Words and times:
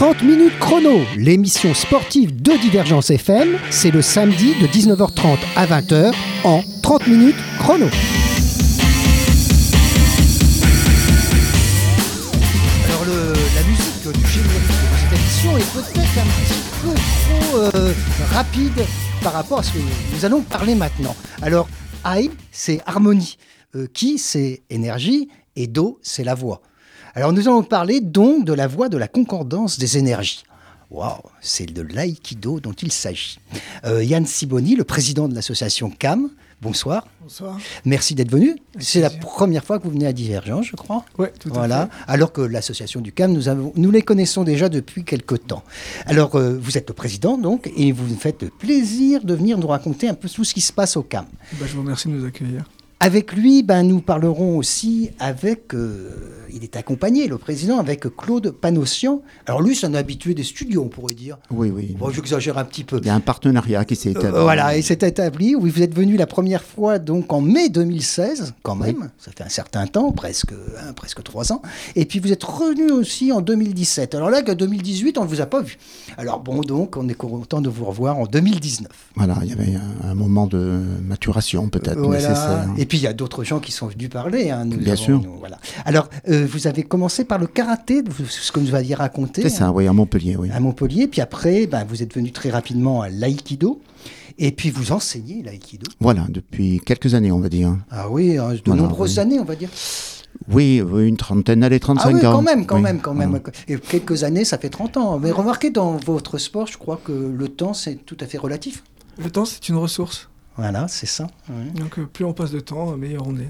30 0.00 0.22
minutes 0.22 0.58
chrono, 0.58 1.00
l'émission 1.18 1.74
sportive 1.74 2.40
de 2.40 2.52
Divergence 2.58 3.10
FM, 3.10 3.58
c'est 3.68 3.90
le 3.90 4.00
samedi 4.00 4.54
de 4.58 4.66
19h30 4.66 5.36
à 5.56 5.66
20h 5.66 6.14
en 6.44 6.62
30 6.82 7.06
minutes 7.06 7.36
chrono. 7.58 7.84
Alors 12.88 13.04
le- 13.04 13.32
la 13.54 13.62
musique 13.68 14.02
du 14.02 14.26
générique 14.26 14.68
de 14.68 14.96
cette 14.96 15.18
émission 15.18 15.56
est 15.58 15.72
peut-être 15.74 16.18
un 16.18 16.28
petit 16.44 16.60
peu 16.82 16.94
trop 16.94 17.58
euh, 17.58 17.92
rapide 18.32 18.84
par 19.22 19.34
rapport 19.34 19.58
à 19.58 19.62
ce 19.62 19.72
que 19.72 19.78
nous 20.14 20.24
allons 20.24 20.40
parler 20.40 20.74
maintenant. 20.74 21.14
Alors 21.42 21.68
I, 22.06 22.30
c'est 22.50 22.80
harmonie. 22.86 23.36
Euh, 23.76 23.86
qui, 23.92 24.18
c'est 24.18 24.62
énergie. 24.70 25.28
Et 25.56 25.66
Do, 25.66 25.98
c'est 26.02 26.24
la 26.24 26.34
voix. 26.34 26.62
Alors 27.14 27.32
nous 27.32 27.48
allons 27.48 27.62
parler 27.62 28.00
donc 28.00 28.44
de 28.44 28.52
la 28.52 28.66
voix 28.66 28.88
de 28.88 28.96
la 28.96 29.08
concordance 29.08 29.78
des 29.78 29.98
énergies. 29.98 30.44
Waouh, 30.90 31.20
c'est 31.40 31.66
de 31.72 31.82
l'aïkido 31.82 32.58
dont 32.58 32.72
il 32.72 32.90
s'agit. 32.90 33.38
Euh, 33.84 34.02
Yann 34.02 34.26
Siboni, 34.26 34.74
le 34.74 34.82
président 34.82 35.28
de 35.28 35.34
l'association 35.36 35.88
CAM, 35.88 36.30
bonsoir. 36.60 37.06
Bonsoir. 37.22 37.58
Merci 37.84 38.16
d'être 38.16 38.30
venu. 38.32 38.56
C'est 38.80 39.00
la 39.00 39.10
première 39.10 39.62
fois 39.64 39.78
que 39.78 39.84
vous 39.84 39.90
venez 39.92 40.06
à 40.08 40.12
Divergence, 40.12 40.66
je 40.66 40.74
crois. 40.74 41.04
Ouais, 41.16 41.32
tout 41.38 41.48
à 41.50 41.52
Voilà. 41.52 41.86
fait. 41.86 42.12
Alors 42.12 42.32
que 42.32 42.40
l'association 42.40 43.00
du 43.00 43.12
CAM, 43.12 43.32
nous, 43.32 43.46
avons, 43.48 43.72
nous 43.76 43.92
les 43.92 44.02
connaissons 44.02 44.42
déjà 44.42 44.68
depuis 44.68 45.04
quelque 45.04 45.36
temps. 45.36 45.62
Alors, 46.06 46.34
euh, 46.34 46.58
vous 46.60 46.76
êtes 46.76 46.88
le 46.88 46.94
président, 46.94 47.38
donc, 47.38 47.70
et 47.76 47.92
vous 47.92 48.08
nous 48.08 48.16
faites 48.18 48.42
le 48.42 48.48
plaisir 48.50 49.22
de 49.22 49.34
venir 49.34 49.58
nous 49.58 49.68
raconter 49.68 50.08
un 50.08 50.14
peu 50.14 50.28
tout 50.28 50.42
ce 50.42 50.52
qui 50.54 50.60
se 50.60 50.72
passe 50.72 50.96
au 50.96 51.02
CAM. 51.04 51.26
Bah, 51.52 51.66
je 51.68 51.74
vous 51.76 51.82
remercie 51.82 52.08
de 52.08 52.14
nous 52.14 52.24
accueillir. 52.26 52.64
Avec 52.98 53.32
lui, 53.32 53.62
ben, 53.62 53.84
nous 53.84 54.00
parlerons 54.00 54.56
aussi 54.56 55.10
avec. 55.20 55.72
euh, 55.72 56.10
il 56.54 56.64
est 56.64 56.76
accompagné, 56.76 57.26
le 57.28 57.38
président, 57.38 57.78
avec 57.78 58.06
Claude 58.16 58.50
Panossian. 58.50 59.22
Alors, 59.46 59.60
lui, 59.62 59.74
c'est 59.76 59.86
un 59.86 59.94
habitué 59.94 60.34
des 60.34 60.42
studios, 60.44 60.82
on 60.84 60.88
pourrait 60.88 61.14
dire. 61.14 61.38
Oui, 61.50 61.70
oui. 61.74 61.96
Bon, 61.98 62.10
j'exagère 62.10 62.58
un 62.58 62.64
petit 62.64 62.84
peu. 62.84 62.98
Il 63.00 63.06
y 63.06 63.10
a 63.10 63.14
un 63.14 63.20
partenariat 63.20 63.84
qui 63.84 63.96
s'est 63.96 64.10
établi. 64.10 64.28
Euh, 64.38 64.42
voilà, 64.42 64.76
et 64.76 64.82
c'est 64.82 65.02
établi. 65.02 65.54
Oui, 65.54 65.70
vous 65.70 65.82
êtes 65.82 65.94
venu 65.94 66.16
la 66.16 66.26
première 66.26 66.62
fois 66.62 66.98
donc 66.98 67.32
en 67.32 67.40
mai 67.40 67.68
2016, 67.68 68.54
quand 68.62 68.74
même. 68.76 69.10
Ça 69.18 69.30
fait 69.36 69.44
un 69.44 69.48
certain 69.48 69.86
temps, 69.86 70.12
presque, 70.12 70.52
hein, 70.52 70.92
presque 70.94 71.22
trois 71.22 71.52
ans. 71.52 71.62
Et 71.96 72.04
puis 72.04 72.18
vous 72.20 72.32
êtes 72.32 72.44
revenu 72.44 72.90
aussi 72.92 73.32
en 73.32 73.40
2017. 73.40 74.14
Alors 74.14 74.30
là, 74.30 74.42
que 74.42 74.52
2018, 74.52 75.18
on 75.18 75.24
ne 75.24 75.28
vous 75.28 75.40
a 75.40 75.46
pas 75.46 75.60
vu. 75.62 75.78
Alors 76.18 76.40
bon, 76.40 76.60
donc, 76.60 76.96
on 76.96 77.08
est 77.08 77.14
content 77.14 77.60
de 77.60 77.68
vous 77.68 77.84
revoir 77.84 78.18
en 78.18 78.26
2019. 78.26 78.88
Voilà, 79.16 79.36
il 79.42 79.48
y 79.50 79.52
avait 79.52 79.74
un, 79.74 80.10
un 80.10 80.14
moment 80.14 80.46
de 80.46 80.80
maturation 81.04 81.68
peut-être 81.68 81.98
Voilà. 81.98 82.28
nécessaire. 82.28 82.68
Et 82.78 82.86
puis 82.86 82.98
il 82.98 83.02
y 83.02 83.06
a 83.06 83.12
d'autres 83.12 83.44
gens 83.44 83.58
qui 83.60 83.72
sont 83.72 83.86
venus 83.88 84.08
parler. 84.08 84.50
hein, 84.50 84.64
nous 84.64 84.76
Bien 84.76 84.92
avons- 84.94 85.02
sûr. 85.02 85.20
nous, 85.22 85.38
voilà. 85.38 85.58
Alors, 85.84 86.08
euh, 86.28 86.39
vous 86.44 86.66
avez 86.66 86.82
commencé 86.82 87.24
par 87.24 87.38
le 87.38 87.46
karaté, 87.46 88.02
ce 88.28 88.52
que 88.52 88.60
vous 88.60 88.74
aviez 88.74 88.94
raconté. 88.94 89.42
C'est 89.42 89.48
ça, 89.50 89.72
oui, 89.72 89.86
à 89.86 89.92
Montpellier, 89.92 90.36
oui. 90.36 90.50
à 90.50 90.60
Montpellier. 90.60 91.06
Puis 91.08 91.20
après, 91.20 91.66
ben, 91.66 91.84
vous 91.88 92.02
êtes 92.02 92.14
venu 92.14 92.32
très 92.32 92.50
rapidement 92.50 93.02
à 93.02 93.08
l'aïkido. 93.08 93.80
Et 94.38 94.52
puis 94.52 94.70
vous 94.70 94.92
enseignez 94.92 95.42
l'aïkido. 95.42 95.86
Voilà, 96.00 96.26
depuis 96.30 96.80
quelques 96.84 97.14
années, 97.14 97.30
on 97.32 97.40
va 97.40 97.48
dire. 97.50 97.76
Ah 97.90 98.08
oui, 98.08 98.38
hein, 98.38 98.54
de 98.54 98.60
Voilà, 98.64 98.82
nombreuses 98.82 99.14
oui. 99.14 99.20
années, 99.20 99.38
on 99.40 99.44
va 99.44 99.54
dire. 99.56 99.68
Oui, 100.48 100.76
une 100.96 101.16
trentaine, 101.16 101.62
allez, 101.64 101.80
35 101.80 102.08
Ah 102.08 102.12
oui, 102.14 102.26
ans. 102.26 102.32
quand 102.32 102.42
même, 102.42 102.64
quand 102.64 102.76
Oui, 102.76 102.82
même, 102.82 103.00
quand 103.00 103.14
même. 103.14 103.30
voilà. 103.30 103.44
Et 103.68 103.76
quelques 103.78 104.24
années, 104.24 104.44
ça 104.44 104.56
fait 104.58 104.70
30 104.70 104.96
ans. 104.96 105.18
Mais 105.18 105.30
remarquez, 105.30 105.70
dans 105.70 105.96
votre 105.96 106.38
sport, 106.38 106.66
je 106.68 106.78
crois 106.78 107.00
que 107.04 107.12
le 107.12 107.48
temps, 107.48 107.74
c'est 107.74 107.96
tout 108.06 108.16
à 108.20 108.26
fait 108.26 108.38
relatif. 108.38 108.82
Le 109.18 109.30
temps, 109.30 109.44
c'est 109.44 109.68
une 109.68 109.76
ressource. 109.76 110.30
Voilà, 110.56 110.88
c'est 110.88 111.06
ça. 111.06 111.26
ouais. 111.48 111.78
Donc, 111.78 111.98
euh, 111.98 112.06
plus 112.06 112.24
on 112.24 112.32
passe 112.32 112.50
de 112.52 112.60
temps, 112.60 112.96
meilleur 112.96 113.26
on 113.26 113.36
est. 113.36 113.48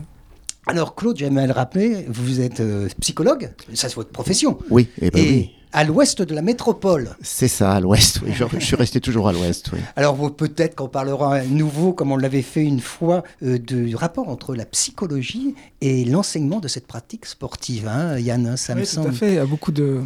Alors, 0.66 0.94
Claude, 0.94 1.16
j'aimerais 1.16 1.46
le 1.46 1.52
rappeler, 1.52 2.04
vous 2.08 2.40
êtes 2.40 2.60
euh, 2.60 2.88
psychologue, 3.00 3.50
ça 3.74 3.88
c'est 3.88 3.94
votre 3.96 4.10
profession. 4.10 4.58
Oui, 4.70 4.88
eh 5.00 5.10
ben 5.10 5.18
Et 5.24 5.28
oui. 5.30 5.50
à 5.72 5.84
l'ouest 5.84 6.20
de 6.22 6.34
la 6.34 6.42
métropole. 6.42 7.16
C'est 7.22 7.48
ça, 7.48 7.72
à 7.72 7.80
l'ouest, 7.80 8.20
oui. 8.24 8.32
Je, 8.34 8.44
je 8.58 8.64
suis 8.64 8.76
resté 8.76 9.00
toujours 9.00 9.26
à 9.28 9.32
l'ouest, 9.32 9.70
oui. 9.72 9.78
Alors 9.96 10.16
peut-être 10.36 10.76
qu'on 10.76 10.88
parlera 10.88 11.36
à 11.36 11.44
nouveau, 11.44 11.92
comme 11.92 12.12
on 12.12 12.16
l'avait 12.16 12.42
fait 12.42 12.62
une 12.62 12.80
fois, 12.80 13.22
euh, 13.42 13.58
du 13.58 13.96
rapport 13.96 14.28
entre 14.28 14.54
la 14.54 14.66
psychologie 14.66 15.54
et 15.80 16.04
l'enseignement 16.04 16.60
de 16.60 16.68
cette 16.68 16.86
pratique 16.86 17.26
sportive. 17.26 17.88
Hein, 17.88 18.18
Yann, 18.18 18.46
hein, 18.46 18.56
ça 18.56 18.74
me 18.74 18.80
Oui, 18.80 18.86
tout 18.86 18.92
semble. 18.94 19.08
à 19.08 19.12
fait. 19.12 19.28
Il 19.28 19.34
y 19.36 19.38
a 19.38 19.46
beaucoup 19.46 19.72
de, 19.72 20.02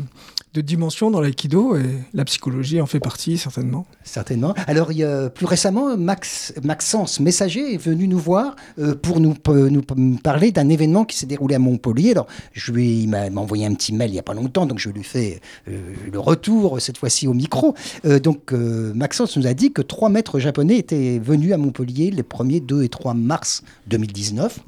de 0.55 0.61
dimensions 0.61 1.11
dans 1.11 1.21
l'aïkido 1.21 1.77
et 1.77 1.83
la 2.15 2.25
psychologie 2.25 2.81
en 2.81 2.87
fait 2.87 3.01
partie, 3.01 3.37
certainement. 3.39 3.87
Certainement. 4.05 4.55
Alors, 4.69 4.91
plus 5.35 5.47
récemment, 5.47 5.97
Max, 5.97 6.55
Maxence 6.63 7.19
Messager 7.19 7.75
est 7.75 7.79
venu 7.79 8.07
nous 8.07 8.19
voir 8.21 8.55
euh, 8.79 8.95
pour 8.95 9.19
nous, 9.19 9.35
p- 9.35 9.51
nous 9.53 9.83
parler 10.23 10.53
d'un 10.53 10.69
événement 10.69 11.05
qui 11.05 11.17
s'est 11.17 11.27
déroulé 11.27 11.57
à 11.57 11.59
Montpellier. 11.59 12.13
Alors, 12.13 12.29
je 12.53 12.71
lui, 12.71 13.03
il 13.03 13.09
m'a 13.09 13.27
envoyé 13.35 13.67
un 13.67 13.75
petit 13.75 13.93
mail 13.93 14.11
il 14.11 14.13
n'y 14.15 14.19
a 14.21 14.23
pas 14.23 14.35
longtemps, 14.35 14.65
donc 14.67 14.79
je 14.79 14.91
lui 14.91 15.03
fais 15.03 15.41
euh, 15.69 15.77
le 16.13 16.19
retour, 16.21 16.81
cette 16.81 16.99
fois-ci 16.99 17.27
au 17.27 17.35
micro. 17.35 17.75
Euh, 18.05 18.21
donc, 18.21 18.53
euh, 18.53 18.93
Maxence 18.95 19.37
nous 19.37 19.49
a 19.49 19.55
dit 19.55 19.73
que 19.73 19.83
trois 19.83 20.09
maîtres 20.09 20.39
japonais 20.39 20.77
étaient 20.79 21.19
venus 21.19 21.53
à 21.53 21.57
Montpellier 21.57 22.13
les 22.13 22.23
1er, 22.23 22.65
2 22.65 22.85
et 22.85 22.89
3 22.89 23.15
mars 23.15 23.63
2019. 23.89 24.61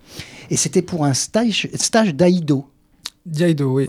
Et 0.50 0.56
c'était 0.56 0.82
pour 0.82 1.04
un 1.04 1.14
stage 1.14 1.68
d'aïdo. 2.14 2.64
Yaido, 3.34 3.72
oui. 3.74 3.88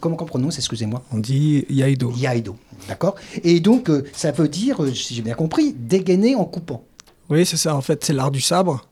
Comment 0.00 0.16
on 0.20 0.24
prononce, 0.24 0.58
excusez-moi 0.58 1.02
On 1.12 1.18
dit 1.18 1.64
Yaido. 1.70 2.12
Yaido, 2.16 2.56
d'accord 2.88 3.14
Et 3.44 3.60
donc, 3.60 3.88
euh, 3.90 4.04
ça 4.12 4.32
veut 4.32 4.48
dire, 4.48 4.82
euh, 4.82 4.92
si 4.92 5.14
j'ai 5.14 5.22
bien 5.22 5.34
compris, 5.34 5.72
dégainer 5.72 6.34
en 6.34 6.44
coupant. 6.44 6.82
Oui, 7.30 7.46
c'est 7.46 7.56
ça. 7.56 7.76
En 7.76 7.80
fait, 7.80 8.04
c'est 8.04 8.12
l'art 8.12 8.30
du 8.30 8.40
sabre. 8.40 8.84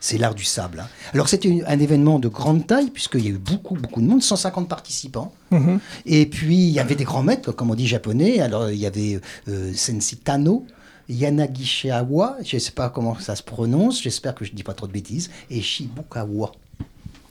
C'est 0.00 0.18
l'art 0.18 0.34
du 0.34 0.44
sable. 0.44 0.80
hein. 0.80 0.88
Alors, 1.14 1.28
c'était 1.28 1.62
un 1.66 1.78
événement 1.78 2.18
de 2.18 2.28
grande 2.28 2.66
taille, 2.66 2.90
puisqu'il 2.90 3.24
y 3.24 3.28
a 3.28 3.30
eu 3.30 3.38
beaucoup, 3.38 3.74
beaucoup 3.74 4.00
de 4.00 4.06
monde, 4.06 4.22
150 4.22 4.68
participants. 4.68 5.32
Mhm. 5.50 5.80
Et 6.06 6.26
puis, 6.26 6.56
il 6.56 6.70
y 6.70 6.78
avait 6.80 6.94
des 6.94 7.04
grands 7.04 7.22
maîtres, 7.22 7.52
comme 7.52 7.70
on 7.70 7.74
dit 7.74 7.86
japonais. 7.86 8.40
Alors, 8.40 8.70
il 8.70 8.78
y 8.78 8.86
avait 8.86 9.20
euh, 9.48 9.72
Sensei 9.74 10.16
Tano, 10.16 10.66
Yanagishiawa, 11.08 12.36
je 12.44 12.56
ne 12.56 12.60
sais 12.60 12.70
pas 12.72 12.90
comment 12.90 13.18
ça 13.18 13.34
se 13.36 13.42
prononce, 13.42 14.02
j'espère 14.02 14.34
que 14.34 14.44
je 14.44 14.52
ne 14.52 14.56
dis 14.56 14.62
pas 14.62 14.74
trop 14.74 14.86
de 14.86 14.92
bêtises, 14.92 15.30
et 15.50 15.60
Shibukawa. 15.60 16.52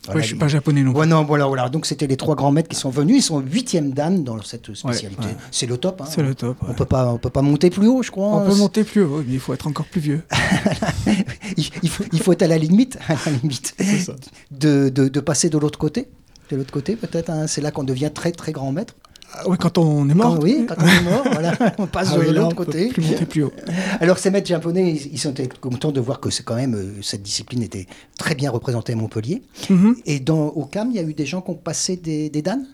Voilà, 0.06 0.18
Ouais, 0.18 0.22
je 0.24 0.28
suis 0.30 0.36
pas 0.38 0.48
japonais 0.48 0.82
non 0.82 0.92
plus. 0.94 1.02
Ouais, 1.02 1.06
non, 1.06 1.24
voilà, 1.24 1.46
voilà. 1.46 1.70
Donc, 1.70 1.86
c'était 1.86 2.08
les 2.08 2.18
trois 2.18 2.36
grands 2.36 2.52
maîtres 2.52 2.70
qui 2.70 2.76
sont 2.76 2.90
venus. 2.90 3.18
Ils 3.18 3.22
sont 3.22 3.40
huitième 3.40 3.92
dan 3.94 4.24
dans 4.24 4.42
cette 4.42 4.74
spécialité. 4.74 5.22
ouais. 5.28 5.36
C'est 5.52 5.68
le 5.68 5.78
top. 5.78 6.02
hein. 6.02 6.06
C'est 6.10 6.24
le 6.24 6.34
top. 6.34 6.58
On 6.68 6.74
peut 6.74 6.86
pas, 6.86 7.14
on 7.14 7.18
peut 7.20 7.30
pas 7.30 7.44
monter 7.44 7.70
plus 7.70 7.88
haut, 7.88 8.02
je 8.02 8.10
crois. 8.10 8.28
On 8.38 8.50
peut 8.50 8.56
monter 8.56 8.84
plus 8.84 9.04
haut, 9.04 9.24
mais 9.28 9.34
il 9.36 9.40
faut 9.40 9.54
être 9.54 9.68
encore 9.68 9.86
plus 9.86 10.02
vieux. 10.02 10.24
il, 11.58 11.70
il 11.84 11.90
faut, 11.90 12.04
il 12.12 12.20
faut 12.20 12.32
être 12.34 12.42
à 12.42 12.48
la 12.48 12.58
limite, 12.58 12.98
à 13.08 13.14
la 13.26 13.32
limite 13.38 13.76
ça. 14.06 14.16
de, 14.52 14.90
de, 14.90 15.08
de 15.08 15.20
passer 15.20 15.50
de 15.50 15.58
l'autre 15.58 15.78
côté. 15.80 16.08
De 16.50 16.56
l'autre 16.58 16.72
côté, 16.74 16.96
peut-être. 16.96 17.30
hein. 17.30 17.48
C'est 17.48 17.62
là 17.62 17.72
qu'on 17.72 17.84
devient 17.84 18.12
très, 18.14 18.32
très 18.32 18.52
grand 18.52 18.72
maître. 18.72 18.96
Ah 19.34 19.44
oui, 19.48 19.58
quand 19.60 19.78
on 19.78 20.10
est 20.10 20.14
mort. 20.14 20.36
Quand, 20.36 20.44
oui, 20.44 20.66
quand 20.68 20.76
on 20.80 20.88
est 20.88 21.04
mort, 21.04 21.24
voilà, 21.32 21.54
on 21.78 21.88
passe 21.88 22.10
Ah 22.14 22.18
de 22.18 22.22
oui, 22.24 22.34
l'autre 22.34 22.56
côté. 22.56 22.90
Plus 22.90 23.02
monter 23.04 23.26
plus 23.26 23.44
haut. 23.44 23.54
Alors, 24.00 24.18
ces 24.20 24.30
maîtres 24.30 24.48
japonais, 24.48 24.92
ils, 24.92 25.14
ils 25.14 25.18
sont 25.20 25.34
contents 25.60 25.92
de 25.92 26.02
voir 26.02 26.20
que 26.20 26.30
c'est 26.30 26.44
quand 26.44 26.56
même 26.56 26.76
euh, 26.76 27.02
cette 27.02 27.22
discipline 27.24 27.64
était 27.64 27.88
très 28.18 28.36
bien 28.36 28.52
représentée 28.52 28.94
à 28.94 28.96
Montpellier. 28.96 29.42
Mhm. 29.70 29.96
Et 30.06 30.20
dans, 30.20 30.48
au 30.48 30.66
CAM, 30.66 30.90
il 30.92 30.96
y 30.96 31.00
a 31.00 31.04
eu 31.04 31.14
des 31.14 31.26
gens 31.26 31.42
qui 31.42 31.52
ont 31.52 31.56
passé 31.56 31.96
des, 31.96 32.30
des 32.30 32.42
danes 32.42 32.66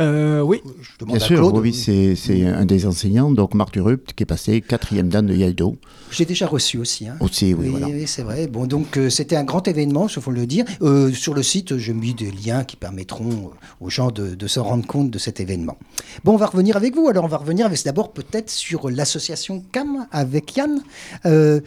Euh, 0.00 0.40
oui. 0.40 0.60
Je 0.82 0.90
demande 0.98 1.16
Bien 1.16 1.24
à 1.24 1.28
sûr, 1.28 1.38
Claude. 1.38 1.58
oui, 1.58 1.72
c'est 2.16 2.44
un 2.46 2.64
des 2.64 2.86
enseignants, 2.86 3.30
donc 3.30 3.54
Marc 3.54 3.72
Durupt, 3.74 4.12
qui 4.14 4.22
est 4.24 4.26
passé 4.26 4.60
quatrième 4.60 5.08
dan 5.08 5.24
de 5.26 5.34
Yaido. 5.34 5.76
J'ai 6.10 6.24
déjà 6.24 6.46
reçu 6.46 6.78
aussi. 6.78 7.06
hein. 7.06 7.16
Aussi, 7.20 7.54
oui, 7.54 7.64
Oui, 7.66 7.68
voilà. 7.70 7.86
oui, 7.88 8.06
c'est 8.06 8.22
vrai. 8.22 8.46
Bon, 8.48 8.66
donc 8.66 8.96
euh, 8.96 9.08
c'était 9.10 9.36
un 9.36 9.44
grand 9.44 9.66
événement, 9.68 10.08
il 10.08 10.20
faut 10.22 10.30
le 10.30 10.46
dire. 10.46 10.64
Euh, 10.82 11.12
sur 11.12 11.34
le 11.34 11.42
site, 11.42 11.76
j'ai 11.78 11.92
mis 11.92 12.12
des 12.14 12.30
liens 12.30 12.64
qui 12.64 12.76
permettront 12.76 13.50
aux 13.80 13.90
gens 13.90 14.10
de, 14.10 14.34
de 14.34 14.46
se 14.46 14.58
rendre 14.60 14.86
compte 14.86 15.10
de 15.10 15.18
cet 15.18 15.38
événement. 15.40 15.78
Bon, 16.24 16.32
on 16.34 16.36
va 16.36 16.46
revenir 16.46 16.76
avec 16.76 16.94
vous. 16.94 17.08
Alors, 17.08 17.24
on 17.24 17.28
va 17.28 17.36
revenir 17.38 17.70
d'abord 17.84 18.12
peut-être 18.12 18.50
sur 18.50 18.90
l'association 18.90 19.62
CAM 19.72 20.06
avec 20.10 20.56
Yann. 20.56 20.82
Euh, 21.26 21.60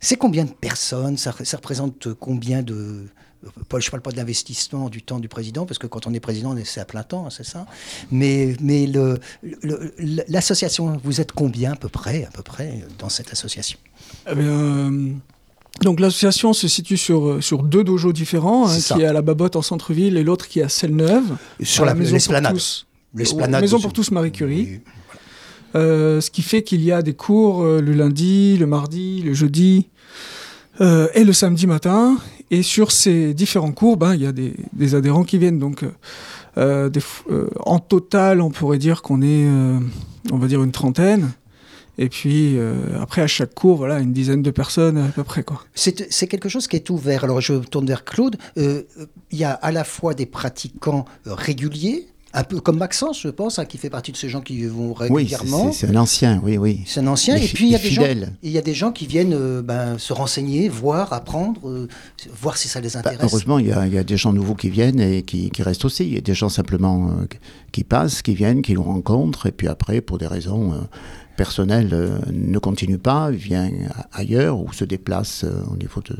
c'est 0.00 0.16
combien 0.16 0.44
de 0.44 0.50
personnes? 0.50 1.16
Ça, 1.16 1.34
ça 1.44 1.56
représente 1.58 2.08
combien 2.14 2.62
de 2.62 3.06
je 3.42 3.86
ne 3.86 3.90
parle 3.90 4.02
pas 4.02 4.10
de 4.10 4.16
l'investissement 4.16 4.88
du 4.88 5.02
temps 5.02 5.18
du 5.18 5.28
président, 5.28 5.64
parce 5.66 5.78
que 5.78 5.86
quand 5.86 6.06
on 6.06 6.12
est 6.14 6.20
président, 6.20 6.54
c'est 6.64 6.80
à 6.80 6.84
plein 6.84 7.02
temps, 7.02 7.26
hein, 7.26 7.30
c'est 7.30 7.44
ça. 7.46 7.66
Mais, 8.10 8.56
mais 8.60 8.86
le- 8.86 9.18
le- 9.62 9.92
l'association, 10.28 11.00
vous 11.04 11.20
êtes 11.20 11.32
combien 11.32 11.72
à 11.72 11.76
peu 11.76 11.88
près, 11.88 12.24
à 12.24 12.30
peu 12.30 12.42
près 12.42 12.84
dans 12.98 13.08
cette 13.08 13.32
association? 13.32 13.78
Eh 14.30 14.34
bien, 14.34 14.44
euh, 14.44 15.12
donc 15.82 16.00
l'association 16.00 16.52
se 16.52 16.68
situe 16.68 16.96
sur, 16.96 17.26
euh, 17.26 17.40
sur 17.40 17.62
deux 17.62 17.84
dojos 17.84 18.12
différents, 18.12 18.68
ça. 18.68 18.94
qui 18.96 19.02
est 19.02 19.06
à 19.06 19.12
la 19.12 19.22
Babotte 19.22 19.56
en 19.56 19.62
centre-ville 19.62 20.16
et 20.16 20.22
l'autre 20.24 20.46
qui 20.48 20.60
est 20.60 20.64
à 20.64 20.68
Selle-Neuve. 20.68 21.36
Sur 21.62 21.84
la- 21.84 21.94
maison 21.94 22.18
pour 22.18 22.50
tous. 22.52 22.86
L'esplanade 23.14 23.60
Maison 23.62 23.80
pour 23.80 23.92
tous 23.92 24.10
Marie 24.10 24.32
Curie. 24.32 24.80
Euh, 25.76 26.20
ce 26.20 26.30
qui 26.30 26.42
fait 26.42 26.62
qu'il 26.64 26.82
y 26.82 26.90
a 26.90 27.00
des 27.00 27.14
cours 27.14 27.62
euh, 27.62 27.80
le 27.80 27.92
lundi, 27.92 28.56
le 28.58 28.66
mardi, 28.66 29.22
le 29.22 29.34
jeudi 29.34 29.88
euh, 30.80 31.08
et 31.14 31.24
le 31.24 31.32
samedi 31.32 31.66
matin. 31.66 32.18
Et 32.50 32.62
sur 32.62 32.90
ces 32.90 33.32
différents 33.34 33.72
cours, 33.72 33.96
ben, 33.96 34.14
il 34.14 34.22
y 34.22 34.26
a 34.26 34.32
des, 34.32 34.94
adhérents 34.94 35.24
qui 35.24 35.38
viennent. 35.38 35.58
Donc, 35.58 35.84
euh, 36.58 36.90
euh, 37.30 37.48
en 37.60 37.78
total, 37.78 38.40
on 38.40 38.50
pourrait 38.50 38.78
dire 38.78 39.02
qu'on 39.02 39.22
est, 39.22 39.46
on 40.32 40.36
va 40.36 40.46
dire, 40.48 40.62
une 40.62 40.72
trentaine. 40.72 41.30
Et 41.98 42.08
puis, 42.08 42.58
après, 42.98 43.20
à 43.20 43.26
chaque 43.26 43.54
cours, 43.54 43.76
voilà, 43.76 44.00
une 44.00 44.12
dizaine 44.12 44.42
de 44.42 44.50
personnes 44.50 44.96
à 44.96 45.08
peu 45.08 45.22
près. 45.22 45.42
Quoi. 45.42 45.62
C'est 45.74 46.26
quelque 46.26 46.48
chose 46.48 46.66
qui 46.66 46.76
est 46.76 46.88
ouvert. 46.90 47.24
Alors 47.24 47.40
je 47.40 47.54
tourne 47.54 47.86
vers 47.86 48.04
Claude. 48.04 48.36
Il 48.56 48.84
y 49.32 49.44
a 49.44 49.52
à 49.52 49.70
la 49.70 49.84
fois 49.84 50.14
des 50.14 50.26
pratiquants 50.26 51.04
réguliers 51.26 52.08
Un 52.32 52.44
peu 52.44 52.60
comme 52.60 52.78
Maxence, 52.78 53.22
je 53.22 53.28
pense, 53.28 53.58
hein, 53.58 53.64
qui 53.64 53.76
fait 53.76 53.90
partie 53.90 54.12
de 54.12 54.16
ces 54.16 54.28
gens 54.28 54.40
qui 54.40 54.64
vont 54.64 54.94
Oui, 55.10 55.24
régulièrement. 55.24 55.72
c'est 55.72 55.86
c'est 55.86 55.92
un 55.92 56.00
ancien, 56.00 56.40
oui, 56.44 56.58
oui. 56.58 56.82
C'est 56.86 57.00
un 57.00 57.06
ancien. 57.08 57.34
Et 57.34 57.48
puis 57.48 57.64
il 57.66 57.70
y 57.72 57.74
a 57.74 57.78
des 57.78 57.90
gens, 57.90 58.04
il 58.44 58.50
y 58.52 58.58
a 58.58 58.62
des 58.62 58.74
gens 58.74 58.92
qui 58.92 59.08
viennent 59.08 59.34
euh, 59.34 59.62
ben, 59.62 59.98
se 59.98 60.12
renseigner, 60.12 60.68
voir, 60.68 61.12
apprendre, 61.12 61.68
euh, 61.68 61.88
voir 62.40 62.56
si 62.56 62.68
ça 62.68 62.80
les 62.80 62.90
Bah, 62.90 63.00
intéresse. 63.00 63.18
heureusement, 63.22 63.58
il 63.58 63.66
y, 63.66 63.72
a, 63.72 63.84
il 63.86 63.92
y 63.92 63.98
a 63.98 64.04
des 64.04 64.16
gens 64.16 64.32
nouveaux 64.32 64.54
qui 64.54 64.70
viennent 64.70 65.00
et 65.00 65.22
qui, 65.22 65.50
qui 65.50 65.62
restent 65.64 65.84
aussi. 65.84 66.04
Il 66.06 66.14
y 66.14 66.18
a 66.18 66.20
des 66.20 66.34
gens 66.34 66.48
simplement 66.48 67.08
euh, 67.08 67.26
qui 67.72 67.82
passent, 67.82 68.22
qui 68.22 68.34
viennent, 68.36 68.62
qui 68.62 68.74
nous 68.74 68.82
rencontrent, 68.84 69.46
et 69.46 69.52
puis 69.52 69.66
après, 69.66 70.00
pour 70.00 70.18
des 70.18 70.28
raisons 70.28 70.72
euh, 71.40 71.44
personnelles, 71.44 71.90
euh, 71.92 72.10
ne 72.32 72.58
continuent 72.58 72.98
pas, 72.98 73.30
viennent 73.30 73.88
a- 73.94 74.18
ailleurs 74.18 74.58
ou 74.60 74.72
se 74.72 74.84
déplacent 74.84 75.44
euh, 75.44 75.62
au 75.72 75.76
niveau 75.76 76.00
de, 76.02 76.16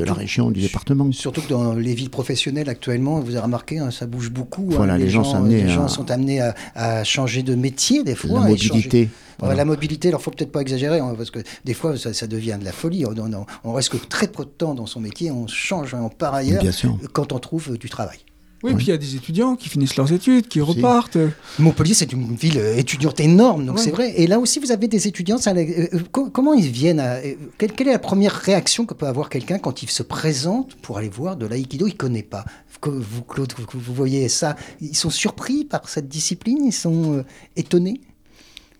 de 0.00 0.04
la 0.04 0.12
région, 0.14 0.50
du 0.50 0.60
département. 0.60 1.10
Surtout 1.12 1.42
que 1.42 1.48
dans 1.48 1.74
les 1.74 1.94
villes 1.94 2.10
professionnelles 2.10 2.68
actuellement, 2.68 3.20
vous 3.20 3.30
avez 3.32 3.40
remarqué, 3.44 3.78
hein, 3.78 3.90
ça 3.90 4.06
bouge 4.06 4.30
beaucoup. 4.30 4.70
hein. 4.72 4.76
Les 4.98 5.10
gens 5.10 5.24
sont 5.24 5.36
à- 5.84 5.88
sont 5.88 6.10
amenés 6.10 6.40
à, 6.40 6.54
à 6.74 7.04
changer 7.04 7.42
de 7.42 7.54
métier 7.54 8.04
des 8.04 8.14
fois. 8.14 8.30
La 8.40 8.46
mobilité. 8.70 9.08
Voilà. 9.38 9.54
La 9.56 9.64
mobilité, 9.64 10.08
alors 10.08 10.22
faut 10.22 10.30
peut-être 10.30 10.52
pas 10.52 10.60
exagérer, 10.60 11.00
hein, 11.00 11.14
parce 11.16 11.30
que 11.32 11.40
des 11.64 11.74
fois 11.74 11.96
ça, 11.98 12.12
ça 12.14 12.26
devient 12.28 12.56
de 12.60 12.64
la 12.64 12.72
folie. 12.72 13.04
On, 13.06 13.10
on- 13.18 13.46
on 13.64 13.72
reste 13.72 13.88
que 13.90 13.96
très 13.96 14.28
peu 14.28 14.44
de 14.44 14.50
temps 14.50 14.74
dans 14.74 14.86
son 14.86 15.00
métier, 15.00 15.30
on 15.32 15.46
change, 15.48 15.94
on 15.94 16.08
part 16.08 16.34
ailleurs 16.34 16.62
Bien 16.62 16.70
quand 17.12 17.32
on 17.32 17.38
trouve 17.40 17.72
euh, 17.72 17.76
du 17.76 17.88
travail. 17.90 18.18
Oui, 18.62 18.74
puis 18.74 18.86
il 18.86 18.90
y 18.90 18.92
a 18.92 18.96
des 18.96 19.16
étudiants 19.16 19.56
qui 19.56 19.68
finissent 19.68 19.96
leurs 19.96 20.12
études, 20.12 20.46
qui 20.48 20.60
repartent. 20.60 21.18
Montpellier, 21.58 21.94
c'est 21.94 22.12
une 22.12 22.34
ville 22.36 22.58
euh, 22.58 22.76
étudiante 22.76 23.18
énorme, 23.20 23.66
donc 23.66 23.76
Ouais. 23.76 23.82
c'est 23.82 23.90
vrai. 23.90 24.12
Et 24.20 24.26
là 24.26 24.38
aussi, 24.38 24.60
vous 24.60 24.70
avez 24.70 24.86
des 24.88 25.08
étudiants. 25.08 25.38
ça, 25.38 25.52
euh, 25.52 25.86
co- 26.12 26.30
comment 26.30 26.54
ils 26.54 26.68
viennent 26.70 27.00
à- 27.00 27.16
euh, 27.16 27.34
quelle, 27.58 27.72
quelle 27.72 27.88
est 27.88 27.92
la 27.92 27.98
première 27.98 28.32
réaction 28.34 28.86
que 28.86 28.94
peut 28.94 29.06
avoir 29.06 29.28
quelqu'un 29.28 29.58
quand 29.58 29.82
il 29.82 29.90
se 29.90 30.02
présente 30.04 30.76
pour 30.76 30.98
aller 30.98 31.08
voir 31.08 31.36
de 31.36 31.46
l'aïkido? 31.46 31.86
Il 31.86 31.96
connaît 31.96 32.22
pas. 32.22 32.44
Que 32.80 32.90
Vous, 32.90 33.22
Claude, 33.22 33.52
vous, 33.56 33.78
vous 33.78 33.94
voyez 33.94 34.28
ça 34.28 34.56
Ils 34.80 34.96
sont 34.96 35.10
surpris 35.10 35.64
par 35.64 35.88
cette 35.88 36.08
discipline? 36.08 36.64
Ils 36.64 36.72
sont 36.72 37.18
euh, 37.18 37.24
étonnés? 37.54 38.00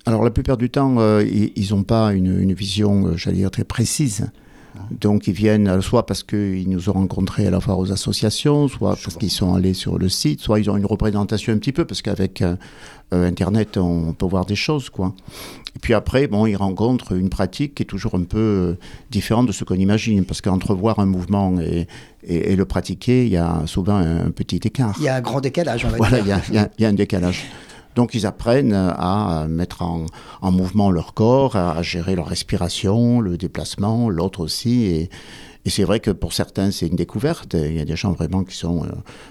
Alors, 0.06 0.24
la 0.24 0.30
plupart 0.30 0.56
du 0.56 0.70
temps, 0.70 0.96
euh, 0.98 1.24
ils 1.24 1.68
n'ont 1.70 1.84
pas 1.84 2.12
une, 2.12 2.40
une 2.40 2.52
vision, 2.52 3.16
j'allais 3.16 3.36
dire, 3.36 3.50
très 3.52 3.62
précise. 3.62 4.26
Donc, 4.90 5.26
ils 5.26 5.32
viennent 5.34 5.68
euh, 5.68 5.80
soit 5.80 6.06
parce 6.06 6.22
qu'ils 6.22 6.68
nous 6.68 6.88
ont 6.88 6.94
rencontrés 6.94 7.46
à 7.46 7.50
la 7.50 7.60
fois 7.60 7.76
aux 7.76 7.92
associations, 7.92 8.68
soit 8.68 8.96
parce 9.02 9.16
qu'ils 9.16 9.30
sont 9.30 9.54
allés 9.54 9.74
sur 9.74 9.98
le 9.98 10.08
site, 10.08 10.40
soit 10.40 10.60
ils 10.60 10.70
ont 10.70 10.76
une 10.76 10.86
représentation 10.86 11.52
un 11.52 11.58
petit 11.58 11.72
peu, 11.72 11.84
parce 11.84 12.02
qu'avec 12.02 12.40
euh, 12.42 12.56
euh, 13.12 13.28
Internet, 13.28 13.76
on 13.76 14.12
peut 14.12 14.26
voir 14.26 14.46
des 14.46 14.54
choses, 14.56 14.88
quoi. 14.90 15.14
Et 15.74 15.78
puis 15.78 15.94
après, 15.94 16.26
bon, 16.26 16.46
ils 16.46 16.56
rencontrent 16.56 17.12
une 17.12 17.28
pratique 17.30 17.74
qui 17.74 17.82
est 17.82 17.86
toujours 17.86 18.14
un 18.14 18.24
peu 18.24 18.38
euh, 18.38 18.74
différente 19.10 19.46
de 19.46 19.52
ce 19.52 19.64
qu'on 19.64 19.74
imagine, 19.74 20.24
parce 20.24 20.40
qu'entrevoir 20.40 20.98
un 20.98 21.06
mouvement 21.06 21.58
et, 21.60 21.86
et- 22.26 22.52
et 22.52 22.56
le 22.56 22.64
pratiquer, 22.64 23.24
il 23.26 23.32
y 23.32 23.36
a 23.36 23.62
souvent 23.66 23.96
un, 23.96 24.26
un 24.26 24.30
petit 24.30 24.60
écart. 24.64 24.94
Il 24.98 25.04
y 25.04 25.08
a 25.08 25.16
un 25.16 25.20
grand 25.20 25.40
décalage, 25.40 25.84
on 25.84 25.88
va 25.88 25.96
Voilà, 25.96 26.20
dire. 26.20 26.40
il 26.50 26.58
a- 26.58 26.68
il 26.78 26.82
y 26.82 26.84
a 26.84 26.88
un 26.88 26.92
décalage. 26.94 27.44
Donc 27.94 28.14
ils 28.14 28.26
apprennent 28.26 28.72
à 28.74 29.46
mettre 29.48 29.82
en, 29.82 30.06
en 30.40 30.50
mouvement 30.50 30.90
leur 30.90 31.14
corps, 31.14 31.56
à, 31.56 31.82
gérer 31.82 32.16
leur 32.16 32.26
respiration, 32.26 33.20
le 33.20 33.36
déplacement, 33.36 34.08
l'autre 34.08 34.40
aussi. 34.40 35.08
Et 35.64 35.70
c'est 35.70 35.84
vrai 35.84 36.00
que 36.00 36.10
pour 36.10 36.32
certains, 36.32 36.70
c'est 36.72 36.86
une 36.88 36.96
découverte. 36.96 37.54
Il 37.54 37.74
y 37.76 37.80
a 37.80 37.84
des 37.84 37.94
gens 37.96 38.12
vraiment 38.12 38.42
qui, 38.42 38.56
sont, 38.56 38.84
euh, 38.84 38.88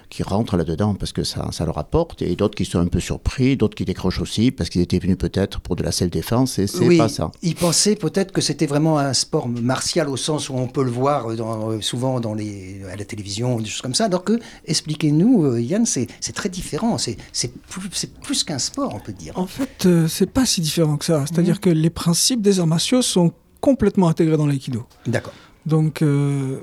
qui 0.10 0.24
rentrent 0.24 0.56
là-dedans 0.56 0.96
parce 0.96 1.12
que 1.12 1.24
ça, 1.24 1.50
ça 1.52 1.66
leur 1.66 1.78
apporte. 1.78 2.22
Et 2.22 2.36
d'autres 2.36 2.56
qui 2.56 2.64
sont 2.66 2.80
un 2.80 2.88
peu 2.88 3.00
surpris, 3.02 3.58
d'autres 3.58 3.76
qui 3.76 3.84
décrochent 3.86 4.22
aussi 4.22 4.52
parce 4.52 4.70
qu'ils 4.70 4.82
étaient 4.82 5.00
venus 5.00 5.18
peut-être 5.18 5.60
pour 5.60 5.76
de 5.76 5.84
la 5.84 5.92
self-défense. 5.92 6.58
Et 6.60 6.68
c'est 6.68 6.86
oui, 6.88 6.98
pas 6.98 7.10
ça. 7.10 7.32
Ils 7.42 7.56
pensaient 7.56 7.96
peut-être 7.96 8.32
que 8.32 8.40
c'était 8.42 8.66
vraiment 8.66 8.98
un 8.98 9.14
sport 9.14 9.50
martial 9.50 10.08
au 10.08 10.16
sens 10.18 10.50
où 10.50 10.54
on 10.56 10.68
peut 10.68 10.84
le 10.84 10.92
voir 10.92 11.36
dans- 11.36 11.72
euh, 11.72 11.82
souvent 11.82 12.20
dans 12.22 12.34
les, 12.34 12.82
à 12.92 12.96
la 12.96 13.04
télévision, 13.06 13.60
des 13.60 13.66
choses 13.66 13.82
comme 13.82 13.96
ça. 13.96 14.06
Alors 14.06 14.24
que, 14.24 14.40
expliquez-nous, 14.66 15.44
euh, 15.46 15.62
Yann, 15.62 15.86
c'est 15.86 16.08
c'est 16.22 16.34
très 16.34 16.50
différent. 16.50 16.98
C'est 16.98 17.18
c'est 17.34 17.54
plus, 17.54 17.90
c'est 17.94 18.14
plus 18.20 18.44
qu'un 18.44 18.60
sport, 18.60 18.94
on 18.96 19.00
peut 19.00 19.14
dire. 19.14 19.38
En 19.38 19.48
fait, 19.48 19.86
euh, 19.86 20.08
c'est 20.08 20.30
pas 20.32 20.46
si 20.46 20.62
différent 20.62 20.98
que 20.98 21.06
ça. 21.06 21.26
C'est-à-dire 21.28 21.60
que 21.60 21.70
les 21.70 21.90
principes 21.90 22.42
des 22.42 22.60
arts 22.60 22.68
martiaux 22.68 23.02
sont 23.02 23.34
complètement 23.60 24.08
intégrés 24.08 24.38
dans 24.38 24.48
l'aïkido. 24.48 24.86
D'accord. 25.06 25.34
Donc, 25.66 26.02
euh, 26.02 26.60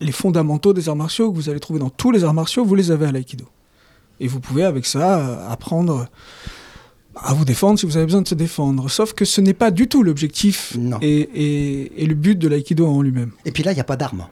les 0.00 0.12
fondamentaux 0.12 0.72
des 0.72 0.88
arts 0.88 0.96
martiaux 0.96 1.30
que 1.30 1.36
vous 1.36 1.48
allez 1.48 1.60
trouver 1.60 1.78
dans 1.80 1.90
tous 1.90 2.10
les 2.10 2.24
arts 2.24 2.34
martiaux, 2.34 2.64
vous 2.64 2.74
les 2.74 2.90
avez 2.90 3.06
à 3.06 3.12
l'aïkido. 3.12 3.44
Et 4.20 4.28
vous 4.28 4.40
pouvez, 4.40 4.64
avec 4.64 4.86
ça, 4.86 5.18
euh, 5.18 5.48
apprendre 5.50 6.06
à 7.16 7.34
vous 7.34 7.44
défendre 7.44 7.78
si 7.78 7.86
vous 7.86 7.96
avez 7.96 8.06
besoin 8.06 8.22
de 8.22 8.28
se 8.28 8.34
défendre. 8.34 8.88
Sauf 8.90 9.12
que 9.14 9.24
ce 9.24 9.40
n'est 9.40 9.54
pas 9.54 9.70
du 9.70 9.88
tout 9.88 10.02
l'objectif 10.02 10.76
et, 11.02 11.20
et- 11.20 12.02
et 12.02 12.06
le 12.06 12.14
but 12.14 12.38
de 12.38 12.48
l'aïkido 12.48 12.86
en 12.86 13.02
lui-même. 13.02 13.32
Et 13.44 13.52
puis 13.52 13.62
là, 13.62 13.72
il 13.72 13.74
n'y 13.74 13.80
a 13.80 13.84
pas 13.84 13.96
d'armes. 13.96 14.26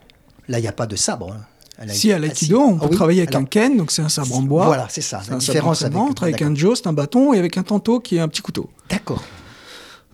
Là, 0.48 0.58
il 0.58 0.62
n'y 0.62 0.68
a 0.68 0.72
pas 0.72 0.86
de 0.86 0.96
sabre. 0.96 1.32
hein. 1.32 1.40
À 1.78 1.88
Si 1.88 2.12
à 2.12 2.16
Ah, 2.16 2.18
l'aïkido, 2.18 2.58
si. 2.58 2.62
on 2.72 2.76
Ah 2.76 2.80
peut 2.80 2.86
oui, 2.90 2.96
travailler 2.96 3.20
avec 3.22 3.30
alors, 3.30 3.42
un 3.42 3.46
ken, 3.46 3.76
donc 3.78 3.90
c'est 3.90 4.02
un 4.02 4.10
sabre 4.10 4.34
en 4.36 4.42
bois. 4.42 4.66
Voilà, 4.66 4.86
c'est 4.90 5.00
ça. 5.00 5.20
C'est 5.22 5.30
La 5.30 5.36
un 5.36 5.38
différence 5.38 5.78
sabre 5.80 5.98
avec. 6.02 6.22
avec 6.22 6.42
un 6.42 6.54
jo, 6.54 6.74
c'est 6.74 6.86
un 6.86 6.92
bâton, 6.92 7.32
et 7.32 7.38
avec 7.38 7.56
un 7.56 7.62
tanto 7.62 8.00
qui 8.00 8.16
est 8.16 8.20
un 8.20 8.28
petit 8.28 8.42
couteau. 8.42 8.68
D'accord. 8.90 9.22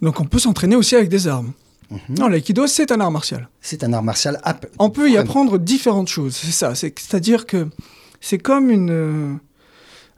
Donc 0.01 0.21
on 0.21 0.25
peut 0.25 0.39
s'entraîner 0.39 0.77
aussi 0.77 0.95
avec 0.95 1.09
des 1.09 1.27
armes. 1.27 1.53
Mhm. 1.91 2.19
Non, 2.19 2.29
l'aïkido, 2.29 2.67
c'est 2.67 2.91
un 2.93 3.01
art 3.01 3.11
martial. 3.11 3.49
C'est 3.61 3.85
un 3.85 3.93
art 3.93 4.03
martial. 4.03 4.41
On 4.79 4.91
peut 4.91 5.09
y 5.11 5.17
apprendre 5.17 5.59
différentes 5.59 6.09
choses, 6.09 6.35
c'est 6.37 6.51
ça. 6.53 6.75
c'est- 6.75 6.99
C'est-à-dire 6.99 7.47
que 7.47 7.69
c'est 8.21 8.39
comme 8.39 8.71
une, 8.71 8.91
euh, 8.91 9.35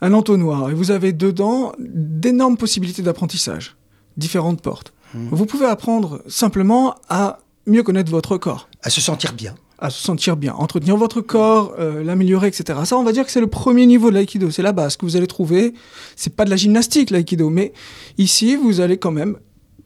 un 0.01 0.13
entonnoir, 0.15 0.71
et 0.71 0.75
vous 0.75 0.91
avez 0.91 1.13
dedans 1.13 1.73
d'énormes 1.79 2.57
possibilités 2.57 3.03
d'apprentissage, 3.03 3.77
différentes 4.17 4.63
portes. 4.63 4.93
Mhm. 5.15 5.29
Vous 5.33 5.47
pouvez 5.47 5.67
apprendre 5.67 6.23
simplement 6.29 6.95
à 7.09 7.39
mieux 7.67 7.83
connaître 7.83 8.11
votre 8.11 8.39
corps, 8.39 8.69
À 8.83 8.89
se 8.91 9.01
sentir 9.01 9.33
bien. 9.35 9.55
à 9.79 9.91
se 9.91 10.03
sentir 10.03 10.37
bien, 10.37 10.55
entretenir 10.55 10.97
votre 10.97 11.21
corps, 11.21 11.75
euh, 11.79 12.03
l'améliorer, 12.03 12.49
etc. 12.49 12.79
Ça, 12.85 12.97
on 12.97 13.05
va 13.05 13.13
dire 13.13 13.25
que 13.27 13.31
c'est 13.31 13.41
le 13.41 13.47
premier 13.47 13.87
niveau 13.87 14.09
de 14.11 14.15
l'aïkido, 14.15 14.51
c'est 14.51 14.63
la 14.63 14.73
base 14.73 14.97
que 14.97 15.05
vous 15.07 15.17
allez 15.17 15.27
trouver. 15.29 15.75
C'est 16.17 16.35
pas 16.35 16.45
de 16.45 16.51
la 16.51 16.57
gymnastique 16.57 17.11
l'aïkido, 17.11 17.49
mais 17.51 17.73
ici, 18.17 18.57
vous 18.57 18.81
allez 18.81 18.97
quand 18.99 19.13
même 19.13 19.37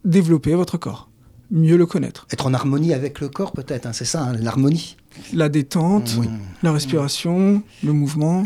développer 0.05 0.53
votre 0.55 0.77
corps, 0.77 1.09
mieux 1.53 1.77
le 1.77 1.85
connaître. 1.85 2.27
Être 2.31 2.47
en 2.47 2.53
harmonie 2.53 2.93
avec 2.93 3.21
le 3.21 3.29
corps, 3.29 3.53
peut-être. 3.53 3.85
hein, 3.85 3.93
c'est 3.93 4.03
ça, 4.05 4.23
hein, 4.23 4.33
l'harmonie. 4.33 4.97
La 5.31 5.47
détente, 5.47 6.11
la 6.63 6.71
respiration, 6.73 7.61
le 7.83 7.93
mouvement. 7.93 8.43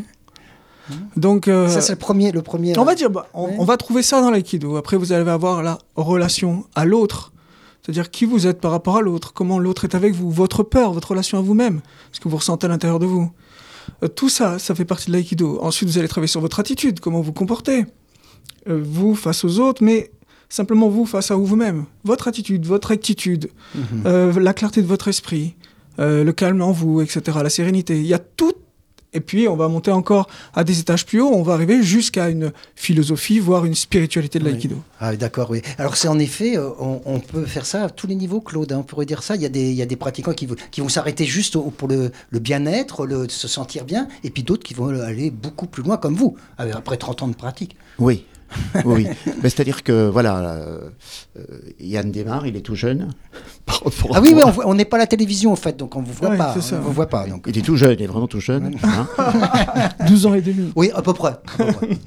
Donc, 1.16 1.48
euh, 1.48 1.68
Ça, 1.68 1.82
c'est 1.82 1.94
le 1.94 1.98
premier. 1.98 2.32
Le 2.32 2.42
premier 2.42 2.78
on 2.78 2.84
va 2.86 2.96
dire, 2.96 3.10
bah, 3.10 3.28
on, 3.34 3.48
Ouais. 3.48 3.56
on 3.60 3.66
va 3.66 3.78
trouver 3.78 4.04
ça 4.04 4.22
dans 4.22 4.30
l'aïkido. 4.32 4.78
Après, 4.78 4.96
vous 4.98 5.12
allez 5.14 5.28
avoir 5.30 5.64
la 5.64 5.80
relation 5.96 6.66
à 6.76 6.86
l'autre. 6.86 7.32
C'est-à-dire 7.82 8.10
qui 8.12 8.26
vous 8.26 8.48
êtes 8.48 8.60
par 8.60 8.72
rapport 8.72 8.98
à 8.98 9.02
l'autre, 9.02 9.34
comment 9.34 9.60
l'autre 9.60 9.86
est 9.86 9.96
avec 9.96 10.14
vous, 10.14 10.30
votre 10.30 10.64
peur, 10.64 10.92
votre 10.92 11.10
relation 11.12 11.38
à 11.38 11.42
vous-même, 11.42 11.80
ce 12.12 12.20
que 12.20 12.28
vous 12.28 12.36
ressentez 12.38 12.66
à 12.66 12.70
l'intérieur 12.70 13.00
de 13.00 13.06
vous. 13.06 13.32
Euh, 14.04 14.10
tout 14.10 14.28
ça, 14.30 14.60
ça 14.60 14.76
fait 14.76 14.84
partie 14.86 15.08
de 15.08 15.14
l'aïkido. 15.14 15.60
Ensuite, 15.62 15.88
vous 15.90 15.98
allez 15.98 16.10
travailler 16.10 16.28
sur 16.28 16.42
votre 16.42 16.60
attitude, 16.60 17.00
comment 17.00 17.18
vous 17.20 17.24
vous 17.26 17.34
comportez. 17.34 17.86
Euh, 18.68 18.82
vous 18.84 19.16
face 19.16 19.46
aux 19.46 19.60
autres, 19.60 19.82
mais 19.84 20.12
simplement 20.50 20.89
vous 20.89 21.06
face 21.06 21.32
à 21.32 21.36
vous-même. 21.36 21.86
Votre 22.04 22.27
attitude, 22.27 22.66
votre 22.66 22.89
rectitude, 22.89 23.50
Mhm. 23.75 23.84
euh, 24.06 24.39
la 24.39 24.54
clarté 24.54 24.82
de 24.82 24.88
votre 24.88 25.08
esprit, 25.08 25.56
euh, 26.00 26.24
le 26.24 26.32
calme 26.34 26.62
en 26.62 26.72
vous, 26.72 27.01
etc., 27.01 27.39
la 27.44 27.50
sérénité. 27.50 27.98
Il 27.98 28.06
y 28.08 28.13
a 28.13 28.20
tout. 28.20 28.54
Et 29.13 29.22
puis, 29.22 29.48
on 29.48 29.56
va 29.56 29.68
monter 29.70 29.89
encore 29.89 30.27
à 30.54 30.63
des 30.66 30.80
étages 30.80 31.06
plus 31.06 31.22
hauts, 31.22 31.32
on 31.34 31.42
va 31.42 31.54
arriver 31.54 31.82
jusqu'à 31.82 32.30
une 32.30 32.51
philosophie, 32.75 33.39
voire 33.39 33.66
une 33.66 33.74
spiritualité 33.74 34.38
de 34.38 34.44
Oui. 34.44 34.51
l'aïkido. 34.51 34.75
Ah, 35.00 35.12
oui, 35.12 35.18
d'accord, 35.18 35.50
oui. 35.50 35.62
Alors, 35.77 35.96
c'est 35.96 36.10
en 36.10 36.20
effet, 36.20 36.58
euh, 36.58 36.70
on, 36.77 37.01
on 37.06 37.20
peut 37.20 37.46
faire 37.46 37.66
ça 37.66 37.86
à 37.86 37.89
tous 37.89 38.06
les 38.06 38.16
niveaux, 38.16 38.42
Claude. 38.42 38.72
hein, 38.74 38.80
on 38.80 38.84
pourrait 38.84 39.06
dire 39.06 39.24
ça. 39.24 39.36
Il 39.36 39.42
y 39.42 39.46
a 39.46 39.50
des, 39.50 39.70
il 39.72 39.75
y 39.75 39.82
a 39.82 39.86
des 39.88 39.96
pratiquants 39.96 40.34
qui, 40.34 40.46
vont- 40.46 40.56
qui 40.72 40.82
vont 40.82 40.89
s'arrêter 40.89 41.25
juste 41.25 41.56
au- 41.56 41.72
pour 41.72 41.88
le, 41.88 42.12
le 42.30 42.39
bien-être, 42.39 43.06
le 43.08 43.27
se 43.30 43.48
sentir 43.48 43.86
bien, 43.86 44.08
et 44.24 44.30
puis 44.30 44.44
d'autres 44.44 44.63
qui 44.63 44.74
vont 44.75 44.89
aller 44.89 45.32
beaucoup 45.32 45.68
plus 45.68 45.84
loin, 45.84 45.98
comme 45.98 46.16
vous, 46.16 46.36
après 46.58 46.98
30 46.98 47.24
ans 47.24 47.27
de 47.30 47.36
pratique. 47.36 47.75
Oui. 48.00 48.25
Oui, 48.86 49.08
Mais 49.44 49.50
c'est-à-dire 49.50 49.84
que 49.84 50.08
voilà, 50.10 50.39
euh, 50.39 50.89
Yann 51.80 52.12
démarre, 52.12 52.46
il 52.48 52.56
est 52.56 52.62
tout 52.62 52.75
jeune. 52.75 53.10
Ah 54.13 54.22
oui, 54.22 54.34
on 54.66 54.74
n'est 54.74 54.86
pas 54.86 54.96
à 54.96 55.01
la 55.01 55.08
télévision, 55.08 55.51
en 55.51 55.56
fait, 55.58 55.75
donc 55.77 55.96
on 55.96 56.01
vous 56.01 56.13
voit 56.13 56.30
Ouais, 56.30 56.38
pas. 56.38 56.54
c'est 56.54 56.62
ça. 56.62 56.77
On 56.80 56.86
vous 56.86 56.94
voit 56.94 57.08
pas. 57.08 57.27
Donc. 57.27 57.46
Il 57.48 57.58
est 57.58 57.62
tout 57.62 57.75
jeune, 57.75 57.96
il 58.00 58.01
est 58.01 58.08
vraiment 58.08 58.27
tout 58.27 58.39
jeune. 58.39 58.74
hein. 58.82 59.89
12 60.08 60.25
ans 60.25 60.34
et 60.34 60.42
demi. 60.42 60.72
Oui, 60.75 60.89
à 60.96 61.01
peu 61.01 61.13
près. 61.13 61.32
à 61.32 61.34
peu 61.58 61.66
près. 61.74 61.89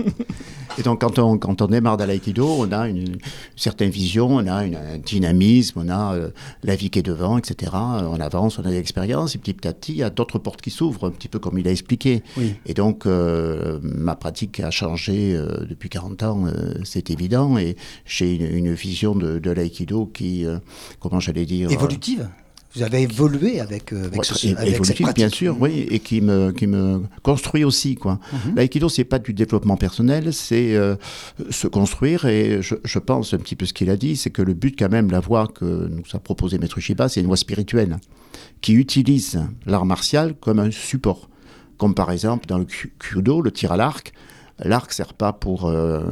Et 0.78 0.82
donc, 0.82 1.00
quand 1.00 1.18
on, 1.18 1.36
quand 1.36 1.60
on 1.62 1.66
démarre 1.66 1.96
dans 1.96 2.06
l'aïkido, 2.06 2.46
on 2.46 2.70
a 2.72 2.88
une, 2.88 2.96
une 2.98 3.18
certaine 3.56 3.90
vision, 3.90 4.28
on 4.28 4.46
a 4.46 4.64
une- 4.64 4.76
un 4.76 4.98
dynamisme, 5.04 5.80
on 5.84 5.88
a 5.90 6.14
euh, 6.14 6.30
la 6.62 6.76
vie 6.76 6.90
qui 6.90 7.00
est 7.00 7.02
devant, 7.02 7.36
etc. 7.38 7.72
Euh, 7.74 8.02
On 8.08 8.20
avance, 8.20 8.58
on 8.58 8.62
a 8.62 8.68
de 8.68 8.74
l'expérience, 8.74 9.34
et 9.34 9.38
petit 9.38 9.66
à 9.68 9.72
petit, 9.74 9.92
il 9.92 9.98
y 9.98 10.02
a 10.04 10.10
d'autres 10.10 10.38
portes 10.38 10.62
qui 10.62 10.70
s'ouvrent, 10.70 11.08
un 11.08 11.10
petit 11.10 11.26
peu 11.28 11.38
comme 11.40 11.58
il 11.58 11.66
a 11.68 11.72
expliqué. 11.72 12.22
Oui. 12.38 12.54
Et 12.66 12.72
donc, 12.74 13.04
euh, 13.04 13.80
ma 13.82 14.14
pratique 14.14 14.60
a 14.60 14.70
changé 14.70 15.34
euh, 15.34 15.66
depuis 15.68 15.88
40 15.90 16.22
ans, 16.22 16.29
euh, 16.38 16.74
c'est 16.84 17.10
évident, 17.10 17.58
et 17.58 17.76
j'ai 18.06 18.34
une, 18.34 18.56
une 18.68 18.72
vision 18.74 19.14
de, 19.14 19.38
de 19.38 19.50
l'aïkido 19.50 20.06
qui, 20.06 20.44
euh, 20.46 20.58
comment 21.00 21.20
j'allais 21.20 21.44
dire... 21.46 21.70
Évolutive. 21.70 22.28
Vous 22.76 22.84
avez 22.84 23.02
évolué 23.02 23.58
avec, 23.58 23.92
euh, 23.92 24.04
avec, 24.06 24.18
Ouais, 24.20 24.24
ce- 24.24 24.54
avec 24.56 24.74
évolutif, 24.74 25.12
bien 25.14 25.28
sûr, 25.28 25.56
oui, 25.60 25.88
et 25.90 25.98
qui 25.98 26.20
me, 26.20 26.52
qui 26.52 26.68
me 26.68 27.02
construit 27.24 27.64
aussi. 27.64 27.96
quoi. 27.96 28.20
Mhm. 28.32 28.54
L'aïkido, 28.54 28.88
c'est 28.88 29.02
pas 29.02 29.18
du 29.18 29.32
développement 29.34 29.76
personnel, 29.76 30.32
c'est 30.32 30.76
euh, 30.76 30.94
se 31.50 31.66
construire, 31.66 32.26
et 32.26 32.62
je, 32.62 32.76
je 32.84 32.98
pense 33.00 33.34
un 33.34 33.38
petit 33.38 33.56
peu 33.56 33.66
ce 33.66 33.72
qu'il 33.72 33.90
a 33.90 33.96
dit, 33.96 34.14
c'est 34.14 34.30
que 34.30 34.40
le 34.42 34.54
but 34.54 34.76
quand 34.78 34.88
même, 34.88 35.10
la 35.10 35.18
voie 35.18 35.48
que 35.48 35.88
nous 35.88 36.04
a 36.12 36.20
proposé 36.20 36.58
Maître 36.58 36.78
Shiba, 36.78 37.08
c'est 37.08 37.20
une 37.20 37.26
voie 37.26 37.36
spirituelle, 37.36 37.98
qui 38.60 38.74
utilise 38.74 39.40
l'art 39.66 39.84
martial 39.84 40.34
comme 40.40 40.60
un 40.60 40.70
support. 40.70 41.28
Comme 41.76 41.94
par 41.94 42.12
exemple 42.12 42.46
dans 42.46 42.58
le 42.58 42.66
kudo, 43.00 43.40
le 43.40 43.50
tir 43.50 43.72
à 43.72 43.76
l'arc, 43.76 44.12
l'arc 44.64 44.92
sert 44.92 45.14
pas 45.14 45.32
pour 45.32 45.66
euh, 45.66 46.02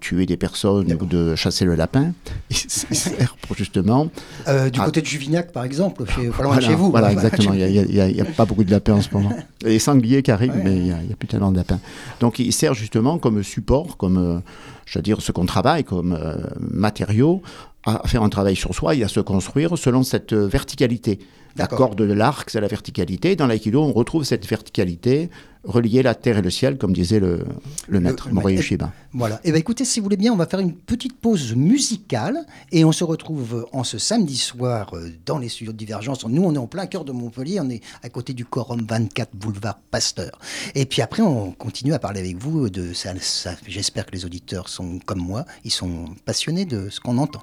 tuer 0.00 0.26
des 0.26 0.36
personnes 0.36 0.92
ou 0.92 1.06
de 1.06 1.34
chasser 1.34 1.64
le 1.64 1.74
lapin. 1.74 2.12
Il 2.50 2.56
sert 2.96 3.36
pour 3.36 3.56
justement. 3.56 4.08
Euh, 4.46 4.70
du 4.70 4.80
côté 4.80 5.00
de 5.00 5.06
Juvignac, 5.06 5.52
par 5.52 5.64
exemple, 5.64 6.04
chez, 6.06 6.28
voilà, 6.28 6.60
chez 6.60 6.74
vous. 6.74 6.90
Voilà, 6.90 7.12
exactement. 7.12 7.52
Il 7.54 7.86
n'y 7.86 8.20
a, 8.20 8.24
pas 8.24 8.44
beaucoup 8.44 8.64
de 8.64 8.70
lapins 8.70 8.94
en 8.94 9.02
ce 9.02 9.12
moment. 9.12 9.32
Il 9.60 9.66
y 9.66 9.70
a 9.70 9.72
des 9.72 9.78
sangliers 9.78 10.22
qui 10.22 10.30
arrivent, 10.30 10.60
mais 10.62 10.76
il 10.76 10.82
n'y 10.82 10.92
a, 10.92 10.96
a, 10.96 11.16
plus 11.18 11.28
tellement 11.28 11.50
de 11.50 11.56
lapins. 11.56 11.80
Donc 12.20 12.38
il 12.38 12.52
sert 12.52 12.74
justement 12.74 13.18
comme 13.18 13.42
support, 13.42 13.96
comme, 13.96 14.42
je 14.86 14.98
veux 14.98 15.02
dire, 15.02 15.20
ce 15.20 15.32
qu'on 15.32 15.46
travaille, 15.46 15.82
comme 15.82 16.16
matériau 16.60 17.42
à 17.84 18.06
faire 18.06 18.22
un 18.22 18.28
travail 18.28 18.54
sur 18.54 18.74
soi 18.74 18.94
et 18.94 19.02
à 19.02 19.08
se 19.08 19.20
construire 19.20 19.76
selon 19.76 20.02
cette 20.02 20.32
verticalité. 20.32 21.18
La 21.56 21.66
corde 21.66 21.98
de 21.98 22.12
l'arc, 22.12 22.50
c'est 22.50 22.60
la 22.60 22.68
verticalité. 22.68 23.34
Dans 23.34 23.48
l'aïkido, 23.48 23.82
on 23.82 23.92
retrouve 23.92 24.22
cette 24.22 24.46
verticalité 24.46 25.28
reliée 25.68 26.02
la 26.02 26.14
terre 26.14 26.38
et 26.38 26.42
le 26.42 26.50
ciel, 26.50 26.78
comme 26.78 26.92
disait 26.92 27.20
le, 27.20 27.44
le 27.88 28.00
maître 28.00 28.30
Morihei 28.32 28.62
Shiba. 28.62 28.92
Voilà. 29.12 29.36
Et 29.36 29.48
eh 29.48 29.50
bien 29.52 29.60
écoutez, 29.60 29.84
si 29.84 30.00
vous 30.00 30.04
voulez 30.04 30.16
bien, 30.16 30.32
on 30.32 30.36
va 30.36 30.46
faire 30.46 30.60
une 30.60 30.74
petite 30.74 31.18
pause 31.20 31.54
musicale 31.54 32.46
et 32.72 32.84
on 32.84 32.92
se 32.92 33.04
retrouve 33.04 33.66
en 33.72 33.84
ce 33.84 33.98
samedi 33.98 34.36
soir 34.36 34.94
euh, 34.94 35.10
dans 35.26 35.38
les 35.38 35.48
studios 35.48 35.72
de 35.72 35.78
Divergence. 35.78 36.26
Nous, 36.26 36.42
on 36.42 36.54
est 36.54 36.58
en 36.58 36.66
plein 36.66 36.86
cœur 36.86 37.04
de 37.04 37.12
Montpellier, 37.12 37.60
on 37.60 37.70
est 37.70 37.82
à 38.02 38.08
côté 38.08 38.32
du 38.32 38.44
Corum 38.44 38.84
24 38.88 39.36
boulevard 39.36 39.78
Pasteur. 39.90 40.38
Et 40.74 40.86
puis 40.86 41.02
après, 41.02 41.22
on 41.22 41.52
continue 41.52 41.92
à 41.92 41.98
parler 41.98 42.20
avec 42.20 42.38
vous 42.38 42.70
de 42.70 42.92
ça. 42.92 43.12
ça 43.20 43.52
J'espère 43.66 44.06
que 44.06 44.12
les 44.12 44.24
auditeurs 44.24 44.68
sont 44.68 44.98
comme 45.04 45.20
moi, 45.20 45.44
ils 45.64 45.70
sont 45.70 46.06
passionnés 46.24 46.64
de 46.64 46.88
ce 46.88 47.00
qu'on 47.00 47.18
entend. 47.18 47.42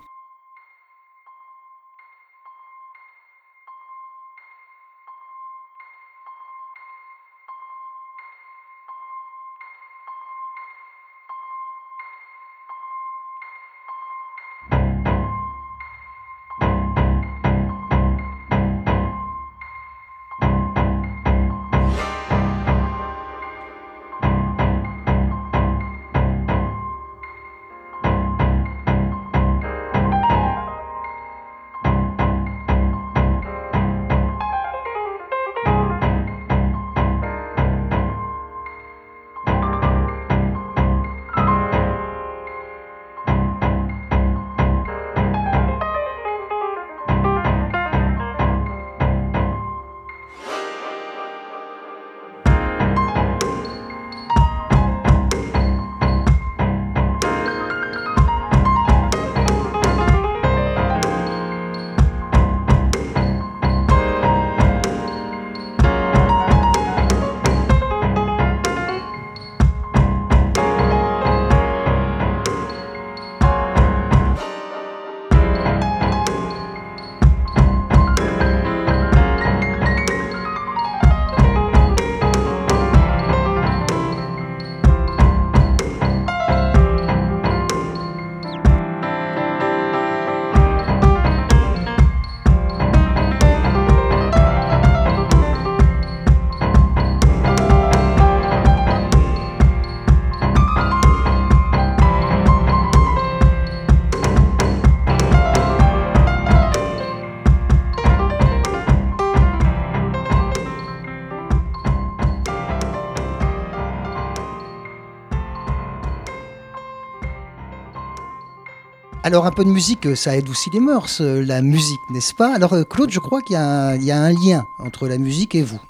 Alors 119.26 119.48
un 119.48 119.52
peu 119.52 119.66
de 119.66 119.70
musique, 119.70 120.16
ça 120.16 120.38
aide 120.38 120.48
aussi 120.50 120.70
les 120.72 120.80
mœurs, 120.80 121.20
euh, 121.20 121.44
la 121.44 121.64
musique, 121.64 121.98
n'est-ce 122.14 122.36
pas? 122.36 122.54
Alors 122.54 122.74
euh, 122.74 122.84
Claude, 122.84 123.10
je 123.10 123.18
crois 123.18 123.42
qu'il 123.42 123.56
y, 123.56 123.58
a 123.58 124.22
un 124.22 124.32
lien 124.32 124.64
entre 124.78 125.08
la 125.08 125.18
musique 125.18 125.56
et 125.56 125.64
vous. 125.64 125.82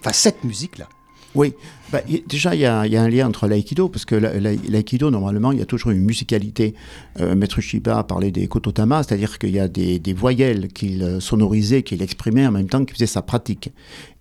Enfin, 0.00 0.14
cette 0.14 0.42
musique-là. 0.42 0.88
Oui, 1.34 1.52
bah, 1.92 2.00
déjà 2.26 2.54
il 2.54 2.62
y, 2.62 2.64
a, 2.64 2.80
un 2.80 3.08
lien 3.10 3.28
entre 3.28 3.46
l'aïkido, 3.46 3.90
parce 3.90 4.06
que 4.06 4.14
l'aïkido, 4.14 5.10
normalement, 5.10 5.52
il 5.52 5.58
y 5.58 5.60
a 5.60 5.66
toujours 5.66 5.90
une 5.90 6.00
musicalité. 6.00 6.74
Euh, 7.20 7.34
Maître 7.34 7.60
Shiba 7.60 7.98
a 7.98 8.04
parlé 8.04 8.30
des 8.30 8.48
kototama, 8.48 9.02
c'est-à-dire 9.02 9.38
qu'il 9.38 9.50
y 9.50 9.60
a 9.60 9.68
des, 9.68 10.14
voyelles 10.14 10.68
qu'il 10.68 11.18
sonorisait, 11.20 11.82
qu'il 11.82 12.00
exprimait 12.00 12.46
en 12.46 12.52
même 12.52 12.70
temps 12.70 12.82
qu'il 12.86 12.94
faisait 12.94 13.04
sa 13.04 13.20
pratique. 13.20 13.70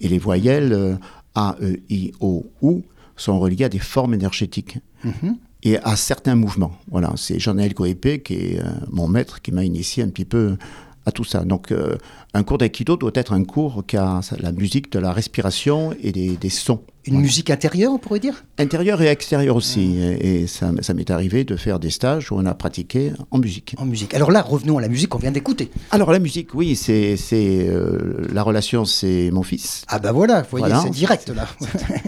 Et 0.01 0.09
les 0.09 0.19
voyelles 0.19 0.99
A, 1.35 1.55
E, 1.61 1.79
I, 1.89 2.11
O, 2.19 2.45
U 2.61 2.81
sont 3.15 3.39
reliées 3.39 3.63
à 3.63 3.69
des 3.69 3.79
formes 3.79 4.13
énergétiques. 4.13 4.79
Mm-hmm 5.05 5.35
et 5.67 5.79
à 5.83 5.95
certains 5.95 6.35
mouvements. 6.35 6.71
Voilà, 6.89 7.11
c'est 7.17 7.39
Jean-Noël 7.39 7.73
Coépé 7.73 8.21
qui 8.21 8.33
est 8.33 8.59
euh, 8.59 8.69
mon 8.89 9.07
maître 9.07 9.41
qui 9.41 9.51
m'a 9.51 9.63
initié 9.63 10.03
un 10.03 10.09
petit 10.09 10.25
peu 10.25 10.57
à 11.05 11.11
tout 11.11 11.23
ça. 11.23 11.45
Donc, 11.45 11.71
euh, 11.71 11.95
un 12.33 12.43
cours 12.43 12.57
d'aïkido 12.57 12.97
doit 12.97 13.11
être 13.15 13.33
un 13.33 13.43
cours 13.45 13.85
qui 13.87 13.95
a 13.95 14.19
la 14.39 14.51
musique 14.51 14.91
de 14.91 14.99
la 14.99 15.13
respiration 15.13 15.95
et 16.03 16.11
des, 16.11 16.49
sons. 16.49 16.81
Une 17.05 17.21
musique 17.21 17.49
intérieure, 17.49 17.93
on 17.93 17.97
pourrait 17.97 18.19
dire? 18.19 18.43
Intérieure 18.57 19.01
et 19.01 19.07
extérieure 19.07 19.55
aussi. 19.55 19.97
Ah. 20.01 20.17
Et, 20.19 20.47
ça, 20.47 20.71
ça 20.81 20.93
m'est 20.93 21.09
arrivé 21.09 21.45
de 21.45 21.55
faire 21.55 21.79
des 21.79 21.91
stages 21.91 22.29
où 22.31 22.35
on 22.35 22.45
a 22.45 22.53
pratiqué 22.53 23.13
en 23.31 23.37
musique. 23.37 23.75
En 23.77 23.85
musique. 23.85 24.13
Alors 24.13 24.31
là, 24.31 24.41
revenons 24.41 24.77
à 24.77 24.81
la 24.81 24.89
musique 24.89 25.09
qu'on 25.09 25.17
vient 25.17 25.31
d'écouter. 25.31 25.71
Alors 25.91 26.11
la 26.11 26.19
musique, 26.19 26.53
oui, 26.53 26.75
c'est 26.75 27.15
euh, 27.41 28.27
la 28.33 28.43
relation, 28.43 28.83
c'est 28.83 29.31
mon 29.31 29.43
fils. 29.43 29.83
Ah 29.87 29.99
ben 29.99 30.11
voilà, 30.11 30.41
vous 30.41 30.57
voyez, 30.57 30.75
c'est 30.83 30.89
direct 30.89 31.29
là. 31.29 31.47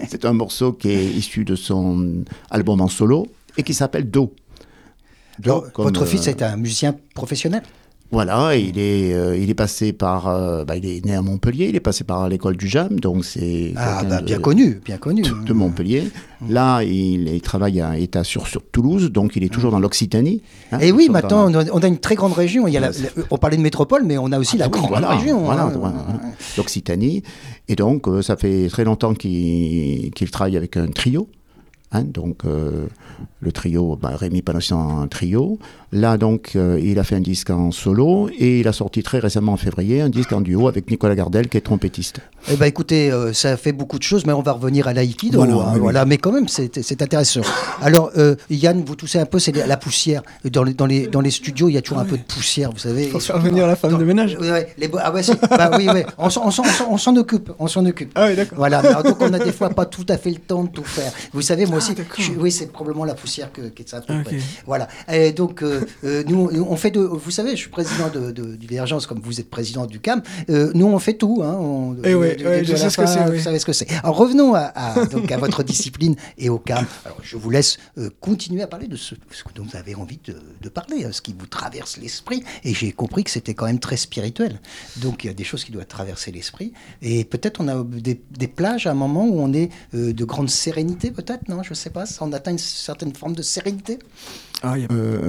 c'est 0.10 0.26
un 0.26 0.34
morceau 0.34 0.74
qui 0.74 0.90
est 0.90 1.06
issu 1.06 1.46
de 1.46 1.56
son 1.56 2.26
album 2.52 2.82
en 2.82 2.90
solo 2.90 3.28
et 3.58 3.64
qui 3.64 3.74
s'appelle 3.74 4.10
Do. 4.10 4.34
votre 5.42 6.06
fils 6.06 6.28
est 6.28 6.42
un 6.42 6.58
musicien 6.58 6.96
professionnel 7.14 7.64
voilà, 8.12 8.56
il 8.56 8.80
est, 8.80 9.14
euh, 9.14 9.38
il 9.38 9.52
est 9.52 9.56
passé 9.56 9.94
par, 9.94 10.28
euh, 10.28 10.66
bah, 10.66 10.76
il 10.76 10.86
est 10.88 11.06
né 11.06 11.14
à 11.14 11.22
Montpellier, 11.22 11.68
il 11.70 11.76
est 11.76 11.80
passé 11.80 12.04
par 12.04 12.28
l'école 12.28 12.58
du 12.58 12.68
JAM, 12.68 13.00
donc 13.00 13.24
c'est 13.24 13.74
ah, 13.76 14.04
bah, 14.04 14.22
bien 14.22 14.40
connu, 14.40 14.82
bien 14.84 14.98
connu 14.98 15.22
de, 15.22 15.54
Montpellier. 15.54 16.10
Mmh. 16.42 16.52
Là, 16.52 16.82
il, 16.82 17.40
travaille 17.42 17.80
à 17.82 18.00
état 18.00 18.24
sur, 18.24 18.48
sur 18.48 18.64
Toulouse, 18.64 19.12
donc 19.12 19.36
il 19.36 19.44
est 19.44 19.50
toujours 19.50 19.70
mmh. 19.70 19.74
dans 19.74 19.80
l'Occitanie. 19.80 20.42
Hein, 20.72 20.80
et 20.82 20.92
oui, 20.92 21.08
maintenant 21.12 21.52
on 21.54 21.84
a 21.84 21.88
une 21.88 22.00
très 22.00 22.16
grande 22.16 22.34
région. 22.34 22.68
Il 22.68 22.74
y 22.74 22.78
a 22.78 22.90
on 23.30 23.38
parlait 23.38 23.58
de 23.58 23.62
métropole, 23.62 24.04
mais 24.04 24.18
on 24.18 24.32
a 24.32 24.40
aussi 24.40 24.56
ah, 24.56 24.64
la 24.64 24.70
grande 24.70 25.06
région. 25.06 25.44
Voilà, 25.44 25.66
hein. 25.66 26.20
l'Occitanie. 26.58 27.22
Et 27.68 27.76
donc, 27.76 28.08
euh, 28.08 28.24
ça 28.24 28.38
fait 28.38 28.70
très 28.70 28.86
longtemps 28.86 29.14
qu'il 29.14 30.12
travaille 30.32 30.58
avec 30.58 30.78
un 30.78 30.88
trio. 30.88 31.30
Hein, 31.92 32.04
donc 32.04 32.46
euh, 32.46 32.86
le 33.40 33.52
trio, 33.52 33.98
bah, 34.00 34.12
Rémi 34.16 34.44
Panassian 34.44 35.02
un 35.02 35.08
trio. 35.08 35.58
Là 35.92 36.18
donc 36.18 36.52
euh, 36.56 36.80
il 36.80 37.00
a 37.00 37.04
fait 37.04 37.16
un 37.16 37.20
disque 37.20 37.50
en 37.50 37.72
solo 37.72 38.30
et 38.38 38.60
il 38.60 38.68
a 38.68 38.74
sorti 38.74 39.02
très 39.02 39.18
récemment 39.18 39.54
en 39.54 39.58
février 39.58 40.02
un 40.02 40.10
disque 40.10 40.32
en 40.34 40.42
duo 40.42 40.68
avec 40.68 40.92
Nicolas 40.92 41.16
Gardel 41.16 41.50
qui 41.50 41.58
est 41.58 41.62
trompettiste. 41.62 42.20
Eh 42.52 42.58
ben 42.58 42.68
écoutez, 42.68 43.12
euh, 43.12 43.34
ça 43.34 43.58
fait 43.58 43.72
beaucoup 43.72 43.98
de 43.98 44.04
choses, 44.04 44.28
mais 44.28 44.34
on 44.34 44.44
va 44.44 44.52
revenir 44.52 44.88
à 44.88 44.94
l'aïkido. 44.94 45.40
Voilà, 45.40 45.80
voilà, 45.80 46.06
mais 46.06 46.20
quand 46.20 46.32
même 46.32 46.48
c'est 46.48 47.02
intéressant. 47.02 47.42
Alors 47.82 48.12
Yann, 48.52 48.84
vous 48.86 48.96
toussez 48.96 49.18
un 49.18 49.26
peu, 49.26 49.40
c'est 49.40 49.52
la 49.52 49.78
poussière. 49.78 50.22
Dans 50.46 50.64
les, 50.64 50.76
dans, 50.76 50.86
les, 50.86 51.08
dans 51.08 51.22
les 51.22 51.32
studios, 51.32 51.70
il 51.70 51.74
y 51.74 51.78
a 51.78 51.82
toujours 51.82 52.00
un 52.00 52.06
peu 52.06 52.18
de 52.18 52.24
poussière, 52.24 52.72
vous 52.72 52.78
savez. 52.78 53.08
Pour 53.08 53.24
faire 53.24 53.40
venir 53.40 53.66
la 53.66 53.76
femme 53.76 53.98
de 53.98 54.04
ménage. 54.04 54.38
les, 54.78 54.92
ah 55.00 55.12
ouais, 55.12 55.22
bah, 55.50 55.72
oui, 55.76 55.88
oui, 55.92 56.04
on 56.20 56.30
s'en 56.30 57.16
occupe, 57.16 57.52
on 57.58 57.68
s'en 57.68 57.86
occupe. 57.88 58.12
Ah 58.14 58.28
oui, 58.30 58.36
d'accord. 58.36 58.60
Voilà, 58.60 59.02
donc 59.02 59.18
on 59.22 59.34
a 59.34 59.40
des 59.40 59.52
fois 59.52 59.72
pas 59.72 59.86
tout 59.86 60.06
à 60.08 60.20
fait 60.20 60.30
le 60.30 60.38
temps 60.38 60.66
de 60.66 60.70
tout 60.70 60.84
faire. 60.84 61.12
Vous 61.34 61.42
savez, 61.42 61.66
moi 61.66 61.79
aussi. 61.80 61.96
Je- 62.18 62.32
oui, 62.34 62.52
c'est 62.52 62.72
probablement 62.72 63.06
la 63.06 63.16
poussière 63.16 63.52
que, 63.52 63.64
qui 63.70 63.84
est 63.84 63.90
ça. 63.90 64.00
Ok. 64.10 64.34
Voilà. 64.66 64.88
Et 65.12 65.32
donc, 65.32 65.64
euh, 65.64 65.86
euh, 66.04 66.24
nous, 66.28 66.50
on 66.70 66.76
fait 66.76 66.92
de. 66.92 67.00
Vous 67.02 67.32
savez, 67.32 67.52
je 67.52 67.56
suis 67.58 67.70
président 67.70 68.10
de, 68.10 68.32
de- 68.32 68.56
Divergence, 68.56 69.08
comme 69.08 69.20
vous 69.22 69.40
êtes 69.40 69.50
président 69.50 69.86
du 69.86 70.00
CAM. 70.00 70.22
Euh, 70.50 70.72
nous, 70.76 70.86
on 70.86 71.00
fait 71.00 71.14
tout. 71.14 71.42
Hein, 71.44 71.54
on- 71.60 71.96
Eh 72.04 72.14
ouais, 72.16 72.38
je 72.64 72.76
sais 72.76 72.90
ce 72.90 72.98
que 72.98 73.06
c'est, 73.08 73.24
Vous 73.26 73.32
oui. 73.32 73.42
savez 73.42 73.60
ce 73.60 73.66
que 73.66 73.74
c'est. 73.74 73.88
Alors, 74.04 74.18
revenons 74.18 74.54
à, 74.54 74.72
à- 74.76 75.06
donc, 75.06 75.32
à 75.32 75.38
votre 75.38 75.64
discipline 75.64 76.16
et 76.38 76.50
au 76.50 76.60
CAM. 76.60 76.86
Alors, 77.06 77.18
je 77.24 77.36
vous 77.38 77.50
laisse 77.50 77.78
euh, 77.98 78.10
continuer 78.20 78.62
à 78.62 78.68
parler 78.68 78.88
de 78.88 78.96
ce, 78.96 79.16
ce 79.32 79.44
dont 79.56 79.64
vous 79.64 79.76
avez 79.78 79.96
envie 79.96 80.20
de, 80.26 80.36
de 80.62 80.70
parler, 80.70 81.06
hein, 81.06 81.10
ce 81.12 81.22
qui 81.22 81.34
vous 81.38 81.46
traverse 81.48 81.98
l'esprit. 81.98 82.44
Et 82.64 82.74
j'ai 82.74 82.92
compris 82.92 83.24
que 83.24 83.32
c'était 83.32 83.54
quand 83.54 83.66
même 83.66 83.80
très 83.80 83.98
spirituel. 83.98 84.60
Donc, 84.98 85.24
il 85.24 85.28
y 85.28 85.30
a 85.30 85.34
des 85.34 85.44
choses 85.44 85.64
qui 85.64 85.72
doivent 85.72 85.88
traverser 85.88 86.32
l'esprit. 86.32 86.74
Et 87.02 87.24
peut-être 87.24 87.62
on 87.62 87.68
a 87.68 87.84
des, 87.84 88.22
des 88.32 88.48
plages 88.48 88.88
à 88.88 88.92
un 88.92 88.96
moment 88.96 89.26
où 89.26 89.40
on 89.40 89.54
est 89.54 89.70
de 89.94 90.26
grande 90.26 90.50
sérénité, 90.50 91.12
peut-être, 91.12 91.48
non? 91.50 91.64
Je 91.70 91.76
sais 91.76 91.92
pas. 91.92 92.06
On 92.20 92.34
atteint 92.34 92.50
une 92.50 92.58
certaine 92.58 93.14
forme 93.14 93.36
de 93.36 93.44
sérénité. 93.44 94.00
Ah, 94.62 94.74
a- 94.74 94.78
Euh, 94.94 95.20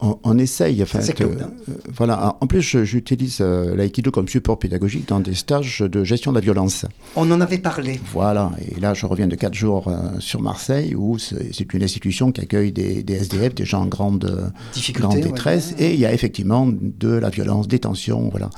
on, 0.00 0.18
on 0.22 0.38
essaye. 0.38 0.84
C'est 0.86 1.08
de- 1.08 1.12
Claude, 1.24 1.42
hein. 1.42 1.50
euh, 1.68 1.72
voilà. 1.96 2.36
En 2.40 2.46
plus, 2.46 2.84
j'utilise 2.84 3.38
euh, 3.40 3.74
l'aïkido 3.74 4.10
comme 4.12 4.28
support 4.28 4.58
pédagogique 4.58 5.08
dans 5.08 5.18
des 5.20 5.34
stages 5.34 5.80
de 5.80 6.04
gestion 6.04 6.30
de 6.30 6.36
la 6.36 6.40
violence. 6.40 6.86
On 7.16 7.28
en 7.32 7.40
avait 7.40 7.58
parlé. 7.58 8.00
Voilà. 8.12 8.52
Et 8.70 8.78
là, 8.78 8.94
je 8.94 9.06
reviens 9.06 9.26
de 9.26 9.34
quatre 9.34 9.54
jours 9.54 9.88
euh, 9.88 9.96
sur 10.20 10.40
Marseille, 10.40 10.94
où 10.94 11.18
c'est 11.18 11.72
une 11.74 11.82
institution 11.82 12.30
qui 12.30 12.40
accueille 12.42 12.70
des, 12.72 13.02
des 13.02 13.14
SDF, 13.14 13.54
des 13.56 13.64
gens 13.64 13.82
en 13.82 13.86
grande, 13.86 14.24
euh, 14.24 14.48
Difficulté, 14.72 15.02
grande 15.08 15.16
ouais. 15.16 15.22
détresse, 15.22 15.74
et 15.78 15.94
il 15.94 15.98
y 16.00 16.06
a 16.06 16.12
effectivement 16.12 16.68
de 16.70 17.08
la 17.08 17.30
violence, 17.30 17.66
des 17.66 17.80
tensions, 17.80 18.28
voilà. 18.30 18.50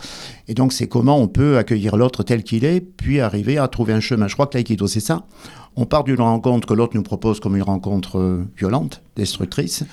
Et 0.49 0.54
donc, 0.54 0.73
c'est 0.75 0.88
comment 0.88 1.19
on 1.19 1.28
peut 1.28 1.57
accueillir 1.57 1.97
l'autre 1.97 2.23
tel 2.23 2.42
qu'il 2.42 2.64
est, 2.66 2.81
puis 2.81 3.21
arriver 3.21 3.57
à 3.59 3.69
trouver 3.69 3.92
un 3.95 4.00
chemin. 4.00 4.28
Je 4.28 4.35
crois 4.35 4.47
que 4.47 4.59
l'aïkido, 4.59 4.87
c'est 4.87 5.00
ça. 5.00 5.25
On 5.75 5.87
part 5.87 6.04
d'une 6.04 6.21
rencontre 6.21 6.69
que 6.69 6.75
l'autre 6.75 6.95
nous 6.97 7.02
propose 7.02 7.40
comme 7.40 7.57
une 7.57 7.62
rencontre 7.62 8.19
euh, 8.19 8.45
violente, 8.59 9.00
destructrice, 9.16 9.85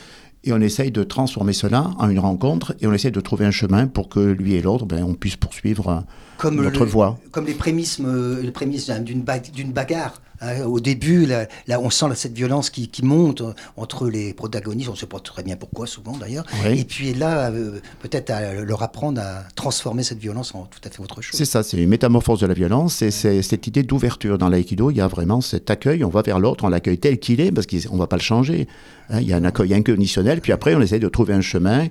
et 0.43 0.53
on 0.53 0.61
essaye 0.61 0.91
de 0.91 1.03
transformer 1.03 1.53
cela 1.53 1.91
en 1.99 2.09
une 2.09 2.19
rencontre, 2.19 2.73
et 2.81 2.87
on 2.87 2.93
essaye 2.93 3.11
de 3.11 3.21
trouver 3.21 3.45
un 3.45 3.51
chemin 3.51 3.87
pour 3.87 4.09
que 4.09 4.19
lui 4.19 4.53
et 4.55 4.61
l'autre, 4.61 4.85
ben, 4.85 5.03
on 5.03 5.13
puisse 5.13 5.35
poursuivre 5.35 5.89
euh, 5.89 5.99
Comme 6.37 6.55
notre 6.61 6.85
le- 6.85 6.91
voie. 6.91 7.17
Comme 7.31 7.45
les 7.45 7.53
prémices, 7.53 7.99
euh, 7.99 8.41
les 8.41 8.51
prémices 8.51 8.87
d'un- 8.87 8.99
d'une 9.01 9.21
ba- 9.21 9.39
d'une 9.39 9.71
bagarre. 9.71 10.21
hein. 10.41 10.63
au 10.65 10.79
début, 10.79 11.25
là, 11.25 11.47
là, 11.67 11.81
on 11.81 11.89
sent 11.89 12.05
cette 12.15 12.31
violence 12.33 12.69
qui, 12.69 12.87
qui 12.87 13.03
monte 13.03 13.41
euh, 13.41 13.51
entre 13.75 14.07
les 14.09 14.33
protagonistes. 14.33 14.87
On 14.87 14.93
ne 14.93 14.97
sait 14.97 15.05
pas 15.05 15.19
très 15.19 15.43
bien 15.43 15.57
pourquoi, 15.57 15.85
souvent 15.85 16.15
d'ailleurs. 16.15 16.45
Oui. 16.65 16.79
Et 16.79 16.85
puis 16.85 17.13
là, 17.13 17.49
euh, 17.51 17.79
peut-être 18.01 18.29
à 18.29 18.53
leur 18.53 18.81
apprendre 18.81 19.19
à 19.19 19.43
transformer 19.55 20.01
cette 20.03 20.19
violence 20.19 20.55
en 20.55 20.61
tout 20.63 20.79
à 20.85 20.89
fait 20.89 21.01
autre 21.03 21.21
chose. 21.21 21.37
C'est 21.37 21.43
ça, 21.43 21.61
c'est 21.61 21.75
une 21.75 21.89
métamorphose 21.89 22.39
de 22.39 22.47
la 22.47 22.53
violence 22.53 23.01
et 23.01 23.11
c'est 23.11 23.41
cette 23.41 23.67
idée 23.67 23.83
d'ouverture. 23.83 24.37
Dans 24.37 24.47
l'aïkido, 24.47 24.91
il 24.91 24.95
y 24.97 25.01
a 25.01 25.07
vraiment 25.09 25.41
cet 25.41 25.69
accueil, 25.69 26.05
on 26.05 26.09
va 26.09 26.21
vers 26.21 26.39
l'autre, 26.39 26.63
on 26.63 26.69
l'accueille 26.69 26.99
tel 26.99 27.19
qu'il 27.19 27.41
est 27.41 27.51
parce 27.51 27.67
qu'on 27.67 27.95
ne 27.95 27.99
va 27.99 28.07
pas 28.07 28.15
le 28.15 28.21
changer. 28.21 28.69
Hein, 29.09 29.19
il 29.19 29.27
y 29.27 29.33
a 29.33 29.37
un 29.37 29.43
accueil 29.43 29.73
inconditionnel, 29.73 30.38
puis 30.39 30.51
après 30.51 30.75
on 30.75 30.81
essaie 30.81 30.99
de 30.99 31.07
trouver 31.09 31.33
un 31.33 31.41
chemin 31.41 31.87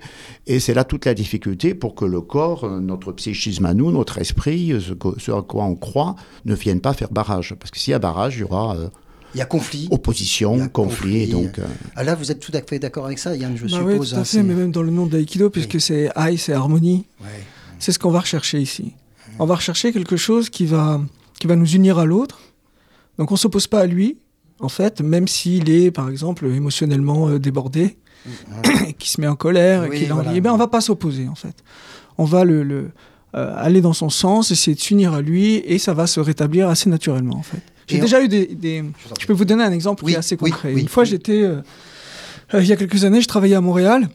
et 0.46 0.60
c'est 0.60 0.74
là 0.74 0.84
toute 0.84 1.04
la 1.06 1.14
difficulté 1.14 1.74
pour 1.74 1.94
que 1.94 2.04
le 2.04 2.20
corps, 2.20 2.64
euh, 2.64 2.80
notre 2.80 3.12
psychisme 3.12 3.66
à 3.66 3.74
nous, 3.74 3.90
notre 3.90 4.18
esprit, 4.18 4.72
euh, 4.72 4.80
ce, 4.80 4.92
que- 4.94 5.18
ce 5.18 5.30
à 5.32 5.42
quoi 5.42 5.64
on 5.64 5.74
croit, 5.74 6.16
ne 6.44 6.54
vienne 6.54 6.80
pas 6.80 6.92
faire 6.92 7.10
barrage. 7.10 7.54
Parce 7.58 7.70
que 7.70 7.78
s'il 7.78 7.90
y 7.92 7.94
a 7.94 7.98
barrage, 7.98 8.36
il 8.36 8.40
y 8.40 8.44
aura 8.44 8.76
euh, 8.76 8.88
Il 9.34 9.38
y 9.38 9.40
a 9.40 9.44
conflit. 9.46 9.88
opposition, 9.90 10.60
a 10.62 10.68
conflit. 10.68 11.22
et 11.22 11.26
donc, 11.26 11.58
euh, 11.58 11.64
Ah, 11.96 12.04
là, 12.04 12.14
vous 12.14 12.30
êtes 12.30 12.40
tout 12.40 12.52
à 12.54 12.60
fait 12.62 12.78
d'accord 12.78 13.06
avec 13.06 13.18
ça, 13.18 13.36
Yann, 13.36 13.56
je 13.56 13.66
Bah 13.66 13.80
oui, 13.84 13.92
suppose. 13.92 14.10
tout 14.10 14.16
à 14.16 14.18
hein, 14.20 14.24
fait, 14.24 14.42
mais 14.42 14.54
même 14.54 14.72
dans 14.72 14.82
le 14.82 14.90
nom 14.90 15.06
de 15.06 15.12
l'aïkido, 15.12 15.50
puisque 15.50 15.80
c'est 15.80 16.10
aïe, 16.16 16.38
c'est 16.38 16.52
harmonie, 16.54 17.04
Ouais. 17.20 17.26
c'est 17.78 17.92
ce 17.92 17.98
qu'on 17.98 18.10
va 18.10 18.20
rechercher 18.20 18.60
ici. 18.60 18.94
On 19.38 19.46
va 19.46 19.54
rechercher 19.56 19.92
quelque 19.92 20.16
chose 20.16 20.48
qui 20.50 20.64
va, 20.66 21.00
qui 21.38 21.46
va 21.46 21.56
nous 21.56 21.70
unir 21.70 21.98
à 21.98 22.04
l'autre. 22.06 22.40
Donc 23.18 23.30
on 23.30 23.34
ne 23.34 23.38
s'oppose 23.38 23.66
pas 23.66 23.80
à 23.80 23.86
lui, 23.86 24.16
en 24.60 24.68
fait, 24.68 25.00
même 25.00 25.28
s'il 25.28 25.68
est, 25.70 25.90
par 25.90 26.08
exemple, 26.08 26.46
émotionnellement 26.46 27.28
euh, 27.28 27.38
débordé, 27.38 27.98
et 28.86 28.92
qui 28.98 29.08
se 29.10 29.20
met 29.20 29.26
en 29.26 29.36
colère, 29.36 29.84
et 29.84 29.88
Oui, 29.90 29.98
qu'il 29.98 30.10
a 30.10 30.14
voilà. 30.14 30.32
Eh 30.34 30.40
ben, 30.40 30.52
on 30.52 30.56
va 30.56 30.68
pas 30.68 30.80
s'opposer, 30.80 31.28
en 31.28 31.34
fait. 31.34 31.54
On 32.18 32.24
va 32.24 32.44
le, 32.44 32.62
le, 32.62 32.90
euh, 33.36 33.54
aller 33.56 33.80
dans 33.80 33.92
son 33.92 34.10
sens, 34.10 34.50
essayer 34.50 34.74
de 34.74 34.80
s'unir 34.80 35.14
à 35.14 35.20
lui, 35.22 35.56
et 35.64 35.78
ça 35.78 35.94
va 35.94 36.06
se 36.06 36.20
rétablir 36.20 36.68
assez 36.68 36.88
naturellement, 36.90 37.36
en 37.36 37.42
fait. 37.42 37.60
J'ai 37.86 37.96
Et 37.96 38.00
déjà 38.00 38.22
eu 38.22 38.28
des, 38.28 38.46
des- 38.46 38.84
Je 39.20 39.26
peux 39.26 39.32
vous 39.32 39.44
donner 39.46 39.64
un 39.64 39.72
exemple 39.72 40.04
Oui, 40.04 40.12
qui 40.12 40.16
est 40.16 40.18
assez 40.18 40.36
concret. 40.36 40.72
oui, 40.74 40.82
Une 40.82 40.88
fois, 40.88 41.04
j'étais. 41.04 41.42
euh, 41.42 41.60
euh, 42.54 42.62
il 42.62 42.66
y 42.68 42.72
a 42.72 42.76
quelques 42.76 43.04
années, 43.04 43.20
je 43.22 43.28
travaillais 43.28 43.54
à 43.54 43.60
Montréal. 43.60 44.08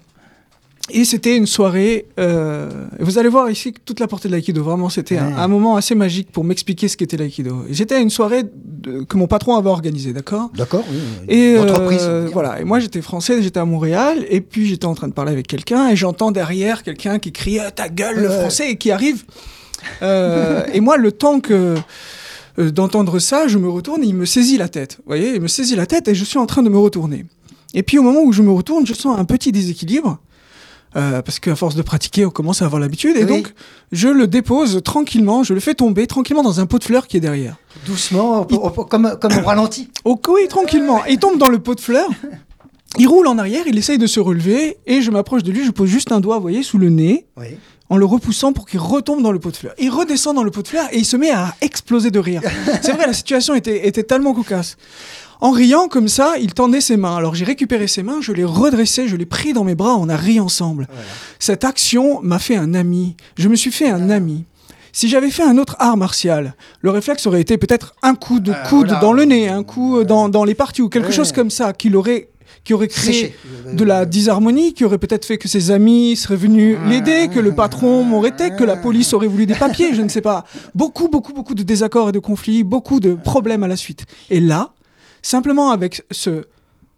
Et 0.92 1.06
c'était 1.06 1.38
une 1.38 1.48
soirée. 1.48 2.08
euh, 2.20 2.70
vous 3.00 3.18
allez 3.18 3.30
voir 3.30 3.50
ici 3.50 3.74
toute 3.86 4.02
la 4.02 4.08
portée 4.08 4.28
de 4.28 4.34
l'aïkido. 4.34 4.62
Vraiment, 4.64 4.90
c'était 4.90 5.18
un, 5.18 5.28
Ouais. 5.28 5.34
un 5.38 5.48
moment 5.48 5.78
assez 5.78 5.96
magique 5.96 6.30
pour 6.32 6.44
m'expliquer 6.44 6.90
ce 6.90 6.98
qu'était 6.98 7.16
l'aïkido. 7.16 7.64
Et 7.70 7.74
J'étais 7.74 7.96
à 7.96 8.00
une 8.00 8.10
soirée 8.10 8.44
de- 8.44 9.04
que 9.04 9.16
mon 9.16 9.28
patron 9.28 9.56
avait 9.56 9.70
organisée, 9.70 10.12
d'accord? 10.12 10.52
D'accord, 10.58 10.84
oui. 10.92 10.98
et 11.30 11.58
Entreprise, 11.58 12.02
euh, 12.04 12.28
voilà. 12.34 12.60
Et 12.60 12.66
moi, 12.66 12.80
j'étais 12.82 13.02
français, 13.02 13.42
j'étais 13.42 13.62
à 13.62 13.66
Montréal, 13.66 14.26
et 14.30 14.42
puis 14.42 14.66
j'étais 14.68 14.86
en 14.86 14.94
train 14.94 15.08
de 15.08 15.14
parler 15.14 15.32
avec 15.32 15.48
quelqu'un, 15.48 15.88
et 15.88 15.96
j'entends 15.96 16.32
derrière 16.32 16.84
quelqu'un 16.84 17.18
qui 17.18 17.32
crie 17.32 17.60
Ah, 17.60 17.72
ta 17.72 17.88
gueule, 17.88 18.20
le 18.20 18.30
français, 18.30 18.72
et 18.72 18.76
qui 18.76 18.92
arrive. 18.92 19.24
Euh, 20.02 20.66
et 20.74 20.82
moi, 20.82 20.98
le 20.98 21.14
temps 21.14 21.40
que 21.40 21.76
euh, 22.60 22.72
d'entendre 22.72 23.20
ça, 23.20 23.48
je 23.48 23.58
me 23.58 23.70
retourne, 23.70 24.04
et 24.04 24.08
il 24.08 24.16
me 24.16 24.26
saisit 24.26 24.58
la 24.58 24.68
tête. 24.68 24.98
Vous 24.98 25.04
voyez, 25.08 25.34
il 25.36 25.42
me 25.42 25.48
saisit 25.48 25.78
la 25.78 25.86
tête, 25.86 26.10
et 26.10 26.14
je 26.16 26.26
suis 26.26 26.38
en 26.40 26.46
train 26.46 26.62
de 26.62 26.70
me 26.70 26.78
retourner. 26.78 27.26
Et 27.74 27.84
puis 27.84 27.98
au 28.00 28.04
moment 28.04 28.22
où 28.22 28.34
je 28.34 28.42
me 28.42 28.52
retourne, 28.52 28.86
je 28.86 28.94
sens 28.94 29.18
un 29.18 29.24
petit 29.26 29.54
déséquilibre. 29.54 30.20
Euh, 30.96 31.22
parce 31.22 31.40
qu'à 31.40 31.56
force 31.56 31.76
de 31.76 31.82
pratiquer, 31.82 32.26
on 32.26 32.30
commence 32.30 32.62
à 32.62 32.66
avoir 32.66 32.80
l'habitude. 32.80 33.16
Et 33.18 33.24
Oui. 33.26 33.30
donc, 33.42 33.54
je 33.92 34.08
le 34.10 34.28
dépose 34.28 34.82
tranquillement, 34.84 35.44
je 35.44 35.54
le 35.54 35.60
fais 35.60 35.74
tomber 35.74 36.08
tranquillement 36.08 36.44
dans 36.44 36.60
un 36.60 36.66
pot 36.66 36.80
de 36.80 36.84
fleurs 36.84 37.08
qui 37.08 37.18
est 37.18 37.22
derrière. 37.22 37.56
Doucement, 37.86 38.44
comme, 38.90 39.18
comme 39.20 39.38
au 39.38 39.42
ralenti. 39.46 39.90
Oh, 40.06 40.20
oui, 40.30 40.48
tranquillement. 40.48 41.04
Il 41.06 41.18
tombe 41.20 41.38
dans 41.38 41.48
le 41.50 41.60
pot 41.60 41.76
de 41.76 41.80
fleurs. 41.82 42.10
Il 43.00 43.08
roule 43.08 43.26
en 43.28 43.40
arrière, 43.40 43.64
il 43.66 43.76
essaye 43.78 43.98
de 43.98 44.06
se 44.06 44.20
relever, 44.20 44.78
et 44.86 45.02
je 45.02 45.10
m'approche 45.10 45.42
de 45.42 45.52
lui, 45.52 45.66
je 45.66 45.72
pose 45.72 45.90
juste 45.90 46.12
un 46.12 46.20
doigt, 46.20 46.36
vous 46.36 46.44
voyez, 46.44 46.62
sous 46.62 46.78
le 46.78 46.90
nez, 46.90 47.26
Oui. 47.38 47.48
en 47.90 47.98
le 47.98 48.06
repoussant 48.06 48.54
pour 48.54 48.68
qu'il 48.68 48.80
retombe 48.80 49.24
dans 49.24 49.32
le 49.32 49.40
pot 49.40 49.50
de 49.50 49.56
fleurs. 49.56 49.74
Il 49.80 49.90
redescend 49.90 50.36
dans 50.36 50.44
le 50.44 50.52
pot 50.52 50.62
de 50.62 50.68
fleurs 50.68 50.88
et 50.92 51.00
il 51.00 51.06
se 51.06 51.18
met 51.18 51.32
à 51.32 51.56
exploser 51.62 52.12
de 52.12 52.20
rire. 52.20 52.42
C'est 52.84 52.92
vrai, 52.92 53.08
la 53.08 53.14
situation 53.14 53.56
était, 53.56 53.88
était 53.88 54.04
tellement 54.04 54.36
cocasse. 54.36 54.78
En 55.44 55.52
riant 55.52 55.90
comme 55.90 56.08
ça, 56.08 56.36
il 56.40 56.54
tendait 56.54 56.80
ses 56.80 56.96
mains. 56.96 57.18
Alors 57.18 57.36
j'ai 57.36 57.44
récupéré 57.44 57.88
ses 57.88 58.02
mains, 58.02 58.20
je 58.22 58.32
l'ai 58.32 58.46
redressé, 58.46 59.10
je 59.10 59.18
l'ai 59.18 59.26
pris 59.26 59.52
dans 59.52 59.66
mes 59.66 59.76
bras, 59.76 59.96
on 60.00 60.08
a 60.08 60.16
ri 60.16 60.40
ensemble. 60.40 60.88
Voilà. 60.90 61.06
Cette 61.38 61.66
action 61.66 62.22
m'a 62.22 62.40
fait 62.40 62.56
un 62.56 62.74
ami. 62.74 63.18
Je 63.38 63.50
me 63.50 63.56
suis 63.56 63.72
fait 63.72 63.90
un 63.90 64.10
ami. 64.10 64.46
Si 64.94 65.10
j'avais 65.10 65.30
fait 65.32 65.44
un 65.44 65.58
autre 65.58 65.76
art 65.80 65.98
martial, 65.98 66.56
le 66.80 66.92
réflexe 66.92 67.28
aurait 67.28 67.42
été 67.42 67.58
peut-être 67.58 67.94
un 68.04 68.16
coup 68.16 68.40
de 68.40 68.54
Ah, 68.56 68.68
coude 68.70 68.86
voilà. 68.88 69.02
dans 69.02 69.12
le 69.12 69.26
nez, 69.26 69.50
un 69.50 69.64
coup 69.64 69.98
euh, 69.98 70.06
dans, 70.06 70.30
dans 70.30 70.46
les 70.46 70.56
parties 70.56 70.82
ou 70.82 70.88
quelque 70.88 71.08
Ouais. 71.08 71.12
chose 71.12 71.32
comme 71.34 71.50
ça 71.50 71.74
qui 71.74 71.90
l'aurait 71.90 72.30
qui 72.64 72.74
aurait 72.74 72.88
créé 72.88 73.36
de 73.74 73.84
la 73.84 74.06
disharmonie, 74.06 74.74
qui 74.74 74.86
aurait 74.86 74.98
peut-être 75.00 75.26
fait 75.26 75.38
que 75.38 75.50
ses 75.50 75.72
amis 75.72 76.16
seraient 76.16 76.38
venus 76.38 76.78
l'aider, 76.88 77.28
que 77.34 77.42
le 77.42 77.54
patron 77.54 78.06
m'aurait 78.06 78.30
été, 78.30 78.52
que 78.52 78.64
la 78.64 78.78
police 78.78 79.12
aurait 79.14 79.28
voulu 79.28 79.46
des 79.46 79.56
papiers, 79.56 79.94
je 79.94 80.02
ne 80.02 80.08
sais 80.08 80.22
pas. 80.22 80.46
Beaucoup, 80.74 81.10
beaucoup, 81.10 81.34
beaucoup 81.34 81.56
de 81.56 81.64
désaccords 81.64 82.08
et 82.08 82.12
de 82.14 82.20
conflits, 82.20 82.64
beaucoup 82.64 83.02
de 83.02 83.16
problèmes 83.16 83.64
à 83.64 83.68
la 83.68 83.76
suite. 83.76 84.06
Et 84.30 84.40
là, 84.40 84.72
simplement 85.24 85.72
avec 85.72 86.04
ce, 86.12 86.44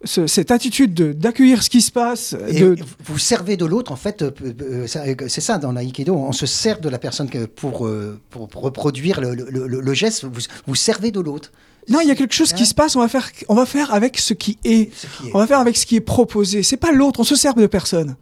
ce- 0.03 0.27
cette 0.27 0.51
attitude 0.51 0.93
de- 0.93 1.13
d'accueillir 1.13 1.63
ce 1.63 1.69
qui 1.69 1.81
se 1.81 1.91
passe, 1.91 2.35
Et 2.49 2.59
de, 2.59 2.75
vous 3.05 3.17
servez 3.17 3.55
de 3.55 3.65
l'autre, 3.65 3.91
en 3.93 3.95
fait, 3.95 4.21
euh, 4.21 4.31
euh, 4.61 4.87
ça- 4.87 5.03
c'est 5.29 5.39
ça 5.41 5.57
dans 5.57 5.71
l'aïkido, 5.71 6.13
on 6.13 6.33
se 6.33 6.45
sert 6.45 6.81
de 6.81 6.89
la 6.89 6.99
personne 6.99 7.29
pour, 7.55 7.87
euh, 7.87 8.19
pour, 8.29 8.49
pour 8.49 8.61
reproduire 8.63 9.21
le, 9.21 9.33
le- 9.33 9.67
le- 9.67 9.79
le 9.81 9.93
geste, 9.93 10.25
vous, 10.25 10.41
vous 10.67 10.75
servez 10.75 11.11
de 11.11 11.21
l'autre. 11.21 11.51
Non, 11.87 11.99
il 12.01 12.07
y 12.07 12.11
a 12.11 12.15
quelque 12.15 12.33
chose 12.33 12.51
qui 12.51 12.65
se 12.65 12.73
passe, 12.73 12.95
on 12.95 12.99
va 12.99 13.07
faire, 13.07 13.29
on 13.47 13.53
va 13.55 13.65
faire 13.67 13.93
avec 13.93 14.17
ce 14.17 14.33
qui 14.33 14.57
est. 14.63 14.89
Ce 14.95 15.05
qui 15.21 15.27
est. 15.29 15.35
On 15.35 15.37
va 15.37 15.45
faire 15.47 15.59
avec 15.59 15.77
ce 15.77 15.85
qui 15.85 15.95
est 15.95 16.01
proposé. 16.01 16.63
C'est 16.63 16.77
pas 16.77 16.91
l'autre, 16.91 17.19
on 17.19 17.23
se 17.23 17.35
sert 17.35 17.53
de 17.53 17.67
personne. 17.67 18.15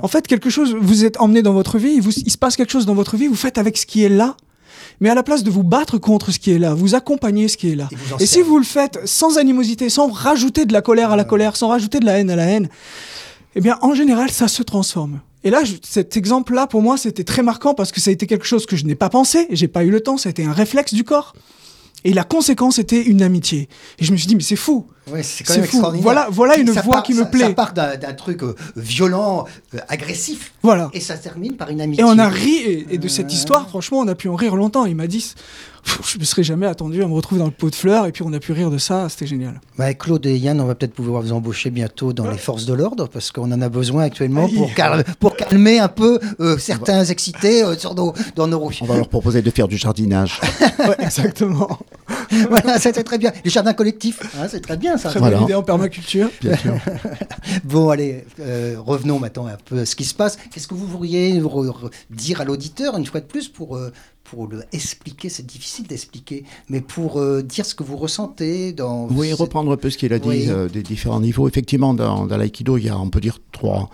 En 0.00 0.08
fait, 0.08 0.26
quelque 0.26 0.48
chose, 0.48 0.74
vous 0.80 1.04
êtes 1.04 1.20
emmené 1.20 1.42
dans 1.42 1.52
votre 1.52 1.76
vie, 1.76 1.98
vous- 2.00 2.10
il 2.12 2.30
se 2.30 2.38
passe 2.38 2.56
quelque 2.56 2.70
chose 2.70 2.86
dans 2.86 2.94
votre 2.94 3.16
vie, 3.16 3.26
vous 3.26 3.34
faites 3.34 3.58
avec 3.58 3.76
ce 3.76 3.84
qui 3.84 4.02
est 4.04 4.08
là. 4.08 4.36
Mais 5.02 5.10
à 5.10 5.14
la 5.16 5.24
place 5.24 5.42
de 5.42 5.50
vous 5.50 5.64
battre 5.64 5.98
contre 5.98 6.30
ce 6.30 6.38
qui 6.38 6.52
est 6.52 6.58
là, 6.60 6.74
vous 6.74 6.94
accompagnez 6.94 7.48
ce 7.48 7.56
qui 7.56 7.70
est 7.72 7.74
là. 7.74 7.88
Et 8.20 8.26
si 8.26 8.40
vous 8.40 8.56
le 8.56 8.64
faites 8.64 9.00
sans 9.04 9.36
animosité, 9.36 9.88
sans 9.90 10.08
rajouter 10.10 10.64
de 10.64 10.72
la 10.72 10.80
colère 10.80 11.10
à 11.10 11.16
la 11.16 11.24
colère, 11.24 11.56
sans 11.56 11.68
rajouter 11.68 11.98
de 11.98 12.04
la 12.06 12.18
haine 12.20 12.30
à 12.30 12.36
la 12.36 12.44
haine, 12.46 12.68
eh 13.56 13.60
bien, 13.60 13.78
en 13.82 13.94
général, 13.94 14.30
ça 14.30 14.46
se 14.46 14.62
transforme. 14.62 15.18
Et 15.42 15.50
là, 15.50 15.64
je- 15.64 15.74
cet 15.82 16.16
exemple-là, 16.16 16.68
pour 16.68 16.82
moi, 16.82 16.96
c'était 16.96 17.24
très 17.24 17.42
marquant 17.42 17.74
parce 17.74 17.90
que 17.90 18.00
ça 18.00 18.10
a 18.10 18.12
été 18.12 18.28
quelque 18.28 18.46
chose 18.46 18.64
que 18.64 18.76
je 18.76 18.84
n'ai 18.84 18.94
pas 18.94 19.08
pensé, 19.08 19.48
j'ai 19.50 19.66
pas 19.66 19.82
eu 19.82 19.90
le 19.90 20.00
temps, 20.00 20.16
ça 20.18 20.28
a 20.28 20.30
été 20.30 20.44
un 20.44 20.52
réflexe 20.52 20.94
du 20.94 21.02
corps. 21.02 21.34
Et 22.04 22.12
la 22.12 22.24
conséquence 22.24 22.78
était 22.80 23.00
une 23.00 23.22
amitié. 23.22 23.68
Et 24.00 24.04
je 24.04 24.10
me 24.10 24.16
suis 24.16 24.26
dit, 24.26 24.34
mais 24.34 24.42
c'est 24.42 24.56
fou. 24.56 24.86
Ouais, 25.10 25.22
c'est 25.22 25.44
quand 25.44 25.54
même 25.54 25.62
fou. 25.62 25.66
extraordinaire. 25.76 26.02
Voilà- 26.02 26.28
voilà 26.30 26.56
une 26.58 26.72
Ça 26.74 26.82
voix 26.82 26.96
part- 26.96 27.02
qui 27.04 27.14
me 27.14 27.20
ça- 27.20 27.26
plaît. 27.26 27.46
Ça 27.46 27.52
part 27.54 27.72
d'un 27.74 27.96
truc 28.14 28.42
euh, 28.42 28.56
violent, 28.76 29.46
euh, 29.74 29.78
agressif, 29.88 30.52
Voilà. 30.62 30.90
et 30.94 31.00
ça 31.00 31.16
termine 31.16 31.56
par 31.56 31.70
une 31.70 31.80
amitié. 31.80 32.02
Et 32.02 32.06
on 32.06 32.18
a 32.18 32.28
ri, 32.28 32.56
et, 32.56 32.86
et 32.94 32.98
de 32.98 33.06
cette 33.08 33.32
histoire, 33.32 33.68
franchement, 33.68 34.00
on 34.00 34.08
a 34.08 34.14
pu 34.16 34.28
en 34.28 34.34
rire 34.34 34.56
longtemps. 34.56 34.84
Il 34.84 34.96
m'a 34.96 35.06
dit, 35.06 35.32
je 35.84 36.18
me 36.18 36.24
serais 36.24 36.42
jamais 36.42 36.66
attendu 36.66 37.02
à 37.02 37.06
me 37.08 37.12
retrouver 37.14 37.38
dans 37.40 37.46
le 37.46 37.50
pot 37.52 37.68
de 37.70 37.74
fleurs, 37.74 38.06
et 38.06 38.12
puis 38.12 38.22
on 38.24 38.32
a 38.32 38.38
pu 38.38 38.52
rire 38.52 38.70
de 38.70 38.78
ça, 38.78 39.08
c'était 39.08 39.26
génial. 39.26 39.60
Ouais, 39.78 39.94
Claude 39.94 40.24
et 40.26 40.36
Yann, 40.36 40.60
on 40.60 40.66
va 40.66 40.74
peut-être 40.74 40.94
pouvoir 40.94 41.22
vous 41.22 41.32
embaucher 41.32 41.70
bientôt 41.70 42.12
dans 42.12 42.30
les 42.30 42.38
forces 42.38 42.66
de 42.66 42.74
l'ordre, 42.74 43.08
parce 43.08 43.32
qu'on 43.32 43.50
en 43.52 43.60
a 43.60 43.68
besoin 43.68 44.04
actuellement 44.04 44.44
Aïe. 44.46 44.54
pour, 44.56 44.72
cal- 44.74 45.04
pour 45.18 45.36
calmer 45.36 45.78
un 45.80 45.88
peu 45.88 46.20
euh, 46.40 46.56
certains 46.58 47.04
excités 47.04 47.64
euh, 47.64 47.76
sur 47.76 47.94
nos, 47.94 48.12
dans 48.36 48.46
nos 48.46 48.60
rues. 48.64 48.78
on 48.80 48.86
va 48.86 48.96
leur 48.96 49.08
proposer 49.08 49.42
de 49.42 49.50
faire 49.50 49.68
du 49.68 49.76
jardinage. 49.76 50.40
Ouais, 50.82 50.96
exactement. 51.00 51.78
voilà, 52.48 52.78
c'était 52.78 53.02
très 53.04 53.18
bien. 53.18 53.32
Les 53.44 53.50
jardins 53.50 53.72
collectifs, 53.74 54.20
hein, 54.38 54.46
c'est 54.48 54.60
très 54.60 54.76
bien 54.76 54.96
ça. 54.96 55.10
Très 55.10 55.18
Voilà. 55.20 55.36
bonne 55.36 55.44
idée 55.46 55.54
en 55.54 55.62
permaculture. 55.62 56.30
Bien 56.40 56.56
sûr. 56.56 56.74
Bon, 57.64 57.88
allez, 57.90 58.24
euh, 58.40 58.76
revenons 58.78 59.18
maintenant 59.18 59.46
un 59.46 59.56
peu 59.64 59.80
à 59.80 59.86
ce 59.86 59.94
qui 59.96 60.04
se 60.04 60.14
passe. 60.14 60.36
Qu'est-ce 60.52 60.66
que 60.68 60.74
vous 60.74 60.86
voudriez 60.86 61.40
re- 61.40 61.68
re- 61.68 61.90
dire 62.10 62.40
à 62.40 62.44
l'auditeur, 62.44 62.96
une 62.96 63.06
fois 63.06 63.20
de 63.20 63.26
plus, 63.26 63.48
pour, 63.48 63.76
euh, 63.76 63.92
pour 64.24 64.46
le 64.48 64.64
expliquer 64.72 65.28
C'est 65.28 65.44
difficile 65.46 65.86
d'expliquer, 65.86 66.44
mais 66.68 66.80
pour 66.80 67.20
euh, 67.20 67.42
dire 67.42 67.66
ce 67.66 67.74
que 67.74 67.82
vous 67.82 67.96
ressentez 67.96 68.72
dans. 68.72 69.06
Oui, 69.10 69.30
cette- 69.30 69.38
reprendre 69.38 69.72
un 69.72 69.76
peu 69.76 69.90
ce 69.90 69.98
qu'il 69.98 70.12
a 70.12 70.18
dit 70.18 70.28
Oui. 70.28 70.46
euh, 70.48 70.68
des 70.68 70.82
différents 70.82 71.20
niveaux. 71.20 71.48
Effectivement, 71.48 71.94
dans, 71.94 72.26
dans 72.26 72.36
l'aïkido, 72.36 72.78
il 72.78 72.86
y 72.86 72.88
a, 72.88 72.98
on 72.98 73.10
peut 73.10 73.20
dire, 73.20 73.38
trois, 73.52 73.90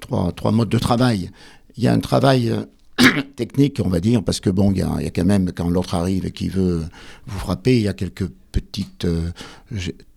trois, 0.00 0.32
trois 0.32 0.52
modes 0.52 0.68
de 0.68 0.78
travail. 0.78 1.30
Il 1.76 1.82
y 1.84 1.88
a 1.88 1.92
un 1.92 2.00
travail 2.00 2.52
technique, 3.36 3.80
on 3.84 3.88
va 3.88 4.00
dire, 4.00 4.22
parce 4.22 4.40
que 4.40 4.50
bon, 4.50 4.72
il 4.72 4.78
y 4.78 4.82
a, 4.82 5.10
quand 5.10 5.24
même, 5.24 5.52
quand 5.52 5.68
l'autre 5.68 5.94
arrive 5.94 6.26
et 6.26 6.30
qui 6.30 6.48
veut 6.48 6.82
vous 7.26 7.38
frapper, 7.38 7.76
il 7.76 7.82
y 7.82 7.88
a 7.88 7.94
quelques 7.94 8.28
petites 8.52 9.06
euh, 9.06 9.30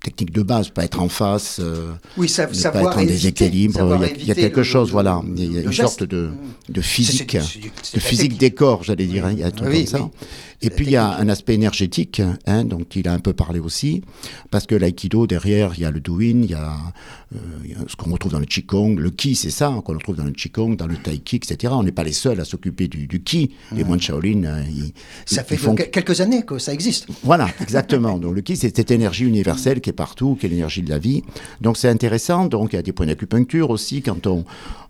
techniques 0.04 0.34
de 0.34 0.44
base, 0.44 0.70
pas 0.70 0.84
être 0.86 1.02
en 1.02 1.10
face, 1.10 1.58
euh, 1.60 1.94
Oui, 2.18 2.30
sa- 2.30 2.46
ne 2.48 2.54
pas 2.72 2.82
être 2.82 2.98
en 3.00 3.04
déséquilibre. 3.06 3.98
Il 4.20 4.26
y 4.28 4.32
a, 4.32 4.34
y 4.34 4.36
quelque 4.38 4.58
le- 4.58 4.64
chose, 4.64 4.90
le- 4.90 4.94
voilà. 4.94 5.22
Il 5.36 5.54
y 5.54 5.58
a 5.58 5.62
une 5.62 5.72
geste. 5.72 5.82
sorte 6.00 6.04
de, 6.04 6.30
de 6.70 6.82
C'est- 6.82 6.88
physique. 6.88 7.36
de 7.36 8.00
physique 8.00 8.22
technique. 8.34 8.40
des 8.40 8.52
corps, 8.52 8.84
j'allais 8.84 9.06
dire. 9.08 9.26
hein, 9.26 9.32
il 9.32 9.40
y 9.40 9.44
a 9.44 9.48
Oui, 9.48 9.86
comme 9.86 9.86
ça. 9.88 10.02
oui. 10.04 10.10
Et 10.62 10.70
puis 10.70 10.86
il 10.86 10.92
y 10.92 10.96
a 10.96 11.08
technique. 11.10 11.26
un 11.26 11.30
aspect 11.30 11.54
énergétique, 11.56 12.22
hein, 12.46 12.64
dont 12.66 12.86
il 12.96 13.08
a 13.08 13.14
un 13.14 13.20
peu 13.20 13.34
parlé 13.34 13.60
aussi, 13.60 14.02
parce 14.52 14.66
que 14.66 14.76
l'aïkido, 14.76 15.28
derrière, 15.28 15.74
il 15.76 15.82
y 15.82 15.86
a 15.86 15.92
le 15.92 16.00
douyin, 16.00 16.42
il 16.44 16.50
y 16.50 16.54
a, 16.54 16.74
euh, 17.36 17.38
il 17.66 17.72
y 17.72 17.74
a 17.74 17.78
ce 17.88 17.96
qu'on 17.96 18.12
retrouve 18.12 18.32
dans 18.32 18.40
le 18.40 18.46
qigong, 18.46 18.96
le 18.98 19.10
ki, 19.10 19.36
c'est 19.36 19.50
ça, 19.52 19.74
qu'on 19.84 19.94
retrouve 19.94 20.16
dans 20.16 20.24
le 20.24 20.32
qigong, 20.32 20.76
dans 20.76 20.88
le 20.88 20.96
tai 20.98 21.22
chi, 21.26 21.36
etc. 21.38 21.74
On 21.76 21.84
n'est 21.84 21.92
pas 21.92 22.04
les 22.04 22.14
seuls 22.14 22.40
à 22.40 22.46
s'occuper 22.46 22.88
du, 22.88 23.06
du 23.08 23.22
ki. 23.24 23.52
Les 23.74 23.84
moines 23.84 24.00
Shaolin, 24.02 24.44
euh, 24.46 24.64
ils, 24.70 24.94
Ça 25.26 25.42
ils 25.42 25.46
fait 25.46 25.58
font 25.58 25.76
quelques 25.76 26.22
années 26.22 26.44
que 26.44 26.58
ça 26.58 26.74
existe. 26.74 27.08
voilà, 27.24 27.48
exactement. 27.62 28.18
Le 28.32 28.42
ki, 28.42 28.56
c'est 28.56 28.76
cette 28.76 28.92
énergie 28.92 29.26
universelle 29.26 29.82
qui 29.82 29.90
est 29.90 29.94
partout, 29.94 30.38
qui 30.40 30.46
est 30.46 30.50
l'énergie 30.50 30.82
de 30.82 30.90
la 30.90 31.00
vie. 31.00 31.24
Donc 31.62 31.78
c'est 31.78 31.90
intéressant. 31.90 32.46
Donc 32.46 32.74
il 32.74 32.76
y 32.76 32.80
a 32.80 32.82
des 32.82 32.92
points 32.92 33.06
d'acupuncture 33.06 33.70
aussi 33.70 34.02
quand 34.02 34.28
on, 34.28 34.46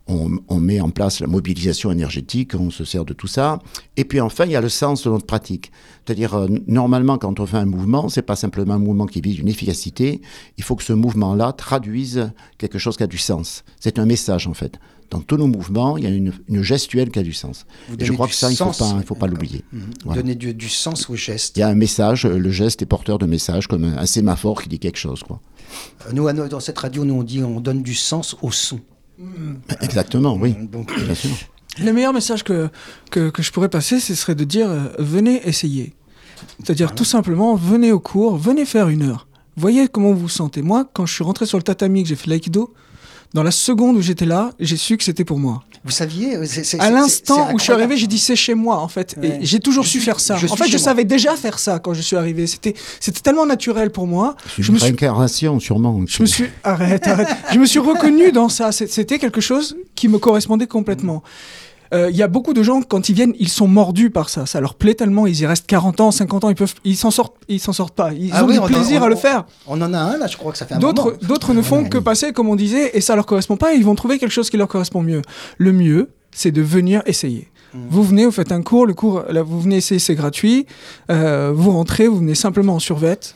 on, 0.07 0.37
on 0.49 0.59
met 0.59 0.79
en 0.79 0.89
place 0.91 1.19
la 1.19 1.27
mobilisation 1.27 1.91
énergétique, 1.91 2.53
on 2.53 2.69
se 2.69 2.85
sert 2.85 3.05
de 3.05 3.13
tout 3.13 3.27
ça. 3.27 3.59
Et 3.97 4.05
puis 4.05 4.21
enfin, 4.21 4.45
il 4.45 4.51
y 4.51 4.55
a 4.55 4.61
le 4.61 4.69
sens 4.69 5.03
de 5.03 5.09
notre 5.09 5.25
pratique. 5.25 5.71
C'est-à-dire, 6.05 6.35
euh, 6.35 6.47
normalement, 6.67 7.17
quand 7.17 7.39
on 7.39 7.45
fait 7.47 7.57
un 7.57 7.65
mouvement, 7.65 8.07
c'est 8.09 8.21
pas 8.21 8.35
simplement 8.35 8.75
un 8.75 8.79
mouvement 8.79 9.07
qui 9.07 9.19
vise 9.21 9.39
une 9.39 9.47
efficacité. 9.47 10.21
Il 10.57 10.63
faut 10.63 10.75
que 10.75 10.83
ce 10.83 10.93
mouvement-là 10.93 11.53
traduise 11.53 12.31
quelque 12.57 12.77
chose 12.77 12.97
qui 12.97 13.03
a 13.03 13.07
du 13.07 13.17
sens. 13.17 13.63
C'est 13.79 13.97
un 13.97 14.05
message 14.05 14.47
en 14.47 14.53
fait. 14.53 14.77
Dans 15.11 15.21
tous 15.21 15.37
nos 15.37 15.47
mouvements, 15.47 15.97
il 15.97 16.03
y 16.03 16.07
a 16.07 16.09
une, 16.09 16.33
une 16.47 16.63
gestuelle 16.63 17.09
qui 17.11 17.19
a 17.19 17.23
du 17.23 17.33
sens. 17.33 17.65
Vous 17.89 17.95
Et 17.99 18.05
je 18.05 18.11
crois 18.13 18.27
que 18.27 18.33
ça, 18.33 18.49
il 18.51 18.57
faut 18.57 18.73
sens. 18.73 18.79
pas, 18.93 18.97
il 18.99 19.05
faut 19.05 19.13
pas 19.15 19.27
l'oublier. 19.27 19.63
Mhm. 19.71 19.81
Voilà. 20.03 20.21
Donner 20.21 20.33
du, 20.35 20.53
du 20.55 20.67
sens 20.69 21.09
au 21.11 21.15
geste. 21.15 21.57
Il 21.57 21.59
y 21.59 21.63
a 21.63 21.67
un 21.67 21.75
message, 21.75 22.25
euh, 22.25 22.37
le 22.37 22.49
geste 22.49 22.81
est 22.81 22.87
porteur 22.87 23.19
de 23.19 23.27
message, 23.27 23.67
comme 23.67 23.83
un, 23.83 23.97
un 23.97 24.05
sémaphore 24.07 24.61
qui 24.63 24.69
dit 24.69 24.79
quelque 24.79 24.97
chose. 24.97 25.21
Quoi. 25.23 25.39
Euh, 26.07 26.11
Nous, 26.13 26.27
à 26.27 26.33
nous, 26.33 26.47
dans 26.47 26.59
cette 26.59 26.77
radio, 26.79 27.05
nous, 27.05 27.13
on 27.13 27.23
dit 27.23 27.43
on 27.43 27.59
donne 27.59 27.83
du 27.83 27.93
sens 27.93 28.35
au 28.41 28.51
son. 28.51 28.79
Exactement, 29.81 30.35
oui. 30.35 30.55
Donc, 30.71 30.93
Bien 30.97 31.15
sûr. 31.15 31.31
Le 31.83 31.91
meilleur 31.91 32.13
message 32.13 32.43
que, 32.43 32.69
que, 33.11 33.29
que 33.29 33.41
je 33.43 33.51
pourrais 33.51 33.69
passer, 33.69 33.99
ce 33.99 34.15
serait 34.15 34.35
de 34.35 34.45
dire 34.45 34.69
euh, 34.69 34.87
venez 34.97 35.45
essayer. 35.47 35.93
C'est-à-dire 36.63 36.95
tout 36.95 37.03
simplement, 37.03 37.55
venez 37.55 37.91
au 37.91 37.99
cours, 37.99 38.37
venez 38.37 38.65
faire 38.65 38.87
une 38.87 39.03
heure. 39.03 39.27
Voyez 39.57 39.87
comment 39.87 40.11
vous 40.11 40.21
vous 40.21 40.29
sentez. 40.29 40.61
Moi, 40.61 40.89
quand 40.93 41.05
je 41.05 41.13
suis 41.13 41.23
rentré 41.23 41.45
sur 41.45 41.57
le 41.57 41.63
tatami, 41.63 42.03
que 42.03 42.09
j'ai 42.09 42.15
fait 42.15 42.29
l'aïkido, 42.29 42.73
dans 43.33 43.43
la 43.43 43.51
seconde 43.51 43.97
où 43.97 44.01
j'étais 44.01 44.25
là, 44.25 44.51
j'ai 44.59 44.77
su 44.77 44.97
que 44.97 45.03
c'était 45.03 45.25
pour 45.25 45.39
moi. 45.39 45.63
Vous 45.85 45.91
saviez, 45.91 46.35
euh, 46.35 46.45
À 46.79 46.89
l'instant 46.89 47.53
où 47.53 47.59
je 47.59 47.63
suis 47.63 47.71
arrivé, 47.71 47.95
j'ai 47.95 48.07
dit 48.07 48.17
c'est 48.17 48.35
chez 48.35 48.55
moi 48.55 48.79
en 48.79 48.87
fait. 48.87 49.15
Ouais. 49.21 49.37
Et 49.41 49.45
j'ai 49.45 49.59
toujours 49.59 49.83
Je 49.83 49.89
su 49.89 49.99
suis- 49.99 50.05
faire 50.05 50.19
ça. 50.19 50.33
En 50.35 50.37
fait, 50.39 50.65
je 50.65 50.71
moi. 50.71 50.79
savais 50.79 51.03
déjà 51.05 51.35
faire 51.35 51.59
ça 51.59 51.77
quand 51.79 51.93
je 51.93 52.01
suis 52.01 52.15
arrivé. 52.15 52.47
C'était 52.47 52.73
c'était 52.99 53.21
tellement 53.21 53.45
naturel 53.45 53.91
pour 53.91 54.07
moi. 54.07 54.35
Je 54.57 54.67
une 54.67 54.73
me 54.73 54.79
suis 54.79 54.87
réincarnation, 54.87 55.59
sûrement. 55.59 56.01
je 56.07 56.21
me 56.23 56.27
suis 56.27 56.45
arrête, 56.63 57.07
arrête. 57.07 57.27
Je 57.53 57.59
me 57.59 57.65
suis 57.67 57.79
reconnu 57.79 58.31
dans 58.31 58.49
ça. 58.49 58.71
C'était 58.71 59.19
quelque 59.19 59.41
chose 59.41 59.77
qui 59.93 60.07
me 60.07 60.17
correspondait 60.17 60.67
complètement. 60.67 61.21
Il 61.93 62.15
y 62.15 62.21
a 62.23 62.27
beaucoup 62.27 62.53
de 62.53 62.61
gens 62.63 62.81
quand 62.81 63.09
ils 63.09 63.13
viennent, 63.15 63.33
ils 63.39 63.49
sont 63.49 63.67
mordus 63.67 64.09
par 64.09 64.29
ça. 64.29 64.45
Ça 64.45 64.59
leur 64.61 64.75
plaît 64.75 64.95
tellement. 64.95 65.27
Ils 65.27 65.39
y 65.39 65.45
restent 65.45 65.67
40 65.67 66.01
ans, 66.01 66.11
50 66.11 66.43
ans. 66.43 66.49
Ils 66.49 66.55
peuvent, 66.55 66.73
ils 66.83 66.95
s'en 66.97 67.11
sortent, 67.11 67.35
ils 67.47 67.59
s'en 67.59 67.73
sortent 67.73 67.95
pas. 67.95 68.11
Ils 68.13 68.31
Ah 68.33 68.43
ont 68.43 68.47
oui, 68.47 68.53
du 68.53 68.59
on 68.59 68.65
plaisir 68.65 69.01
on- 69.01 69.05
à 69.05 69.09
le 69.09 69.15
faire. 69.15 69.45
On 69.67 69.81
en 69.81 69.93
a 69.93 69.99
un 69.99 70.17
là, 70.17 70.27
je 70.27 70.35
crois 70.37 70.51
que 70.51 70.57
ça 70.57 70.65
fait 70.65 70.75
un 70.75 70.79
D'autres, 70.79 71.17
d'autres 71.23 71.53
ne 71.53 71.61
font 71.61 71.83
que 71.85 71.97
passer, 71.97 72.33
comme 72.33 72.49
on 72.49 72.55
disait, 72.55 72.91
et 72.97 73.01
ça 73.01 73.15
leur 73.15 73.25
correspond 73.25 73.57
pas. 73.57 73.73
Et 73.73 73.77
ils 73.77 73.85
vont 73.85 73.95
trouver 73.95 74.17
quelque 74.19 74.31
chose 74.31 74.49
qui 74.49 74.57
leur 74.57 74.67
correspond 74.67 75.01
mieux. 75.01 75.21
Le 75.57 75.71
mieux, 75.71 76.09
c'est 76.31 76.51
de 76.51 76.61
venir 76.61 77.01
essayer. 77.05 77.49
Mm. 77.73 77.77
Vous 77.89 78.03
venez, 78.03 78.25
vous 78.25 78.31
faites 78.31 78.51
un 78.51 78.61
cours, 78.61 78.85
le 78.85 78.93
cours, 78.93 79.23
là, 79.29 79.41
vous 79.43 79.59
venez 79.61 79.77
essayer, 79.77 79.99
c'est 79.99 80.15
gratuit. 80.15 80.65
Euh, 81.11 81.51
vous 81.55 81.71
rentrez, 81.71 82.07
vous 82.07 82.17
venez 82.17 82.35
simplement 82.35 82.75
en 82.75 82.79
survette. 82.79 83.35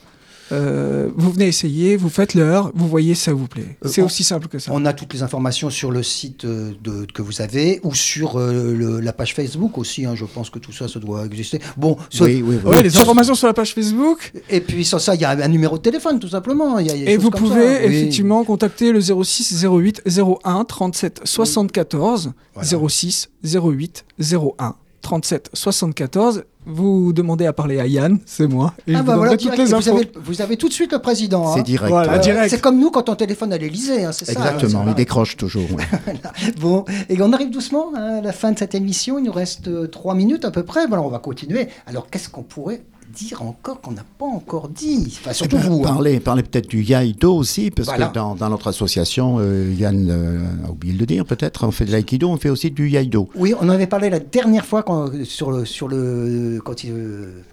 Euh, 0.52 1.10
vous 1.16 1.32
venez 1.32 1.48
essayer, 1.48 1.96
vous 1.98 2.10
faites 2.10 2.34
l'heure, 2.34 2.72
vous 2.74 2.88
voyez 2.88 3.14
si 3.16 3.24
ça 3.24 3.34
vous 3.34 3.48
plaît. 3.48 3.78
Euh, 3.86 3.90
C'est 3.90 4.02
on- 4.02 4.06
aussi 4.06 4.24
simple 4.24 4.48
que 4.48 4.60
ça. 4.60 4.72
On 4.74 4.86
a 4.86 4.94
toutes 4.94 5.14
les 5.14 5.22
informations 5.24 5.70
sur 5.70 5.92
le 5.92 6.02
site 6.04 6.46
euh, 6.46 6.72
de, 6.84 7.06
que 7.14 7.22
vous 7.22 7.42
avez 7.42 7.80
ou 7.84 7.94
sur 7.94 8.38
euh, 8.40 8.74
le- 8.74 9.00
la 9.00 9.14
page 9.14 9.34
Facebook 9.36 9.78
aussi. 9.78 10.06
hein, 10.06 10.16
je 10.16 10.26
pense 10.26 10.50
que 10.50 10.60
tout 10.60 10.72
ça, 10.72 10.88
ça 10.88 11.00
doit 11.00 11.26
exister. 11.26 11.60
Bon, 11.78 11.98
Oui, 12.22 12.42
oui, 12.44 12.58
oui. 12.64 12.72
Ouais, 12.72 12.84
les 12.84 12.98
informations 12.98 13.36
sur 13.36 13.48
la 13.48 13.54
page 13.54 13.74
Facebook. 13.74 14.32
et 14.50 14.62
puis 14.62 14.86
sans 14.86 15.00
ça, 15.00 15.16
il 15.16 15.22
y 15.22 15.26
a 15.26 15.30
un 15.32 15.48
numéro 15.48 15.78
de 15.78 15.84
téléphone 15.84 16.20
tout 16.20 16.30
simplement. 16.30 16.80
Il 16.80 16.88
y 16.88 16.90
a- 16.92 16.96
il 16.96 17.00
y 17.00 17.04
a 17.04 17.06
des 17.08 17.12
Et 17.14 17.18
vous 17.18 17.30
pouvez 17.32 17.76
ça. 17.78 17.84
Effectivement 17.84 18.44
contacter 18.44 18.92
le 18.92 19.02
06 19.02 19.64
08 19.64 20.02
01 20.06 20.66
37 20.66 21.22
74. 21.26 22.32
Voilà. 22.54 22.68
06 22.90 23.30
08 23.44 24.06
01 24.20 24.76
37 25.10 25.50
74. 25.54 26.44
Vous 26.68 27.14
demandez 27.14 27.48
à 27.48 27.54
parler 27.54 27.80
à 27.80 27.88
Yann, 27.88 28.20
c'est 28.28 28.48
moi. 28.48 28.76
Et 28.86 28.94
Ah 28.94 29.00
je 29.00 29.04
bah 29.04 29.14
vous 29.14 29.18
voilà, 29.22 29.36
direct, 29.38 29.58
toutes 29.58 29.68
les 29.68 29.74
vous, 29.74 29.90
avez, 29.90 30.12
vous 30.24 30.42
avez 30.44 30.56
tout 30.56 30.68
de 30.68 30.74
suite 30.74 30.92
le 30.92 31.00
président. 31.00 31.52
C'est 31.56 31.62
hein. 31.62 31.64
direct. 31.64 31.90
Voilà, 31.90 32.12
ouais. 32.12 32.18
Euh, 32.18 32.22
direct. 32.22 32.50
C'est 32.52 32.62
comme 32.62 32.78
nous 32.80 32.92
quand 32.92 33.10
on 33.10 33.16
téléphone 33.16 33.52
à 33.52 33.58
l'Elysée, 33.58 34.04
hein, 34.06 34.12
c'est 34.12 34.26
ça. 34.26 34.34
Exactement, 34.34 34.82
hein, 34.82 34.84
il 34.86 34.90
c'est 34.90 34.96
décroche 34.98 35.36
toujours. 35.36 35.64
ouais. 35.72 36.14
Bon, 36.62 36.86
et 37.10 37.20
on 37.24 37.34
arrive 37.34 37.50
doucement 37.50 37.92
hein, 37.96 38.18
à 38.20 38.22
la 38.22 38.34
fin 38.34 38.52
de 38.52 38.60
cette 38.60 38.76
émission. 38.76 39.18
Il 39.18 39.24
nous 39.26 39.32
reste 39.32 39.68
euh, 39.68 39.88
trois 39.88 40.14
minutes 40.14 40.46
à 40.46 40.52
peu 40.52 40.62
près. 40.62 40.86
Voilà, 40.86 41.02
on 41.02 41.10
va 41.10 41.18
continuer. 41.18 41.70
Alors, 41.88 42.08
qu'est-ce 42.12 42.30
qu'on 42.30 42.44
pourrait 42.44 42.84
dire 43.14 43.42
encore 43.42 43.82
qu'on 43.82 43.92
n'a 43.92 44.06
pas 44.18 44.26
encore 44.26 44.70
dit 44.70 45.06
Enfin, 45.08 45.32
Eh 45.32 45.34
surtout 45.34 45.58
ben, 45.58 45.64
vous. 45.70 45.80
hein. 45.80 45.88
parler, 45.88 46.20
parler 46.20 46.44
peut-être 46.44 46.68
du 46.70 46.84
Yaido 46.84 47.36
aussi, 47.36 47.72
parce 47.72 47.88
Voilà. 47.90 48.08
que 48.08 48.14
dans, 48.16 48.36
dans 48.36 48.50
notre 48.50 48.68
association, 48.68 49.38
euh, 49.40 49.74
Yann 49.78 50.08
euh, 50.10 50.46
a 50.66 50.72
oublié 50.72 50.94
de 50.94 51.00
le 51.00 51.06
dire 51.06 51.26
peut-être, 51.26 51.66
on 51.68 51.72
fait 51.72 51.86
de 51.86 51.92
l'aïkido, 51.92 52.30
on 52.30 52.38
fait 52.38 52.50
aussi 52.50 52.72
du 52.72 52.90
Yaido. 52.90 53.30
Oui, 53.36 53.54
on 53.60 53.66
en 53.66 53.70
avait 53.70 53.88
parlé 53.88 54.10
la 54.10 54.20
dernière 54.20 54.66
fois 54.66 54.84
quand, 54.84 55.10
sur 55.26 55.52
le, 55.52 55.66
sur 55.66 55.88
le, 55.88 56.62
quand, 56.64 56.84
il, 56.84 56.94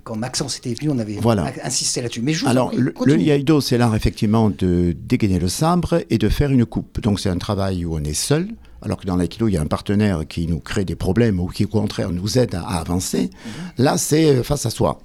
quand 0.05 0.17
Maxence 0.17 0.59
était 0.59 0.75
venu, 0.75 0.91
on 0.91 0.99
avait 0.99 1.19
Voilà. 1.21 1.51
insisté 1.65 2.03
là-dessus. 2.03 2.23
Mais 2.23 2.33
je 2.35 2.47
Alors, 2.47 2.73
le, 2.77 2.93
le. 3.05 3.17
Yaido, 3.19 3.61
c'est 3.61 3.79
l'art 3.79 3.95
effectivement 3.97 4.51
de 4.51 4.95
dégainer 5.09 5.39
le 5.39 5.49
sabre 5.49 6.01
et 6.11 6.19
de 6.19 6.29
faire 6.29 6.51
une 6.51 6.67
coupe. 6.67 7.01
Donc, 7.01 7.19
c'est 7.21 7.31
un 7.31 7.39
travail 7.39 7.85
où 7.85 7.95
on 7.97 8.05
est 8.05 8.15
seul, 8.15 8.49
alors 8.83 8.99
que 9.01 9.07
dans 9.07 9.17
l'aïkido, 9.17 9.49
il 9.49 9.55
y 9.55 9.57
a 9.57 9.63
un 9.63 9.67
partenaire 9.67 10.23
qui 10.29 10.47
nous 10.47 10.61
crée 10.61 10.85
des 10.85 10.95
problèmes 10.97 11.41
ou 11.41 11.47
qui, 11.49 11.65
au 11.65 11.69
contraire, 11.69 12.11
nous 12.13 12.39
aide 12.39 12.55
à, 12.55 12.61
à 12.63 12.81
avancer. 12.81 13.31
Là, 13.79 13.97
c'est 13.99 14.27
euh, 14.37 14.43
face 14.43 14.67
à 14.67 14.71
soi. 14.71 14.99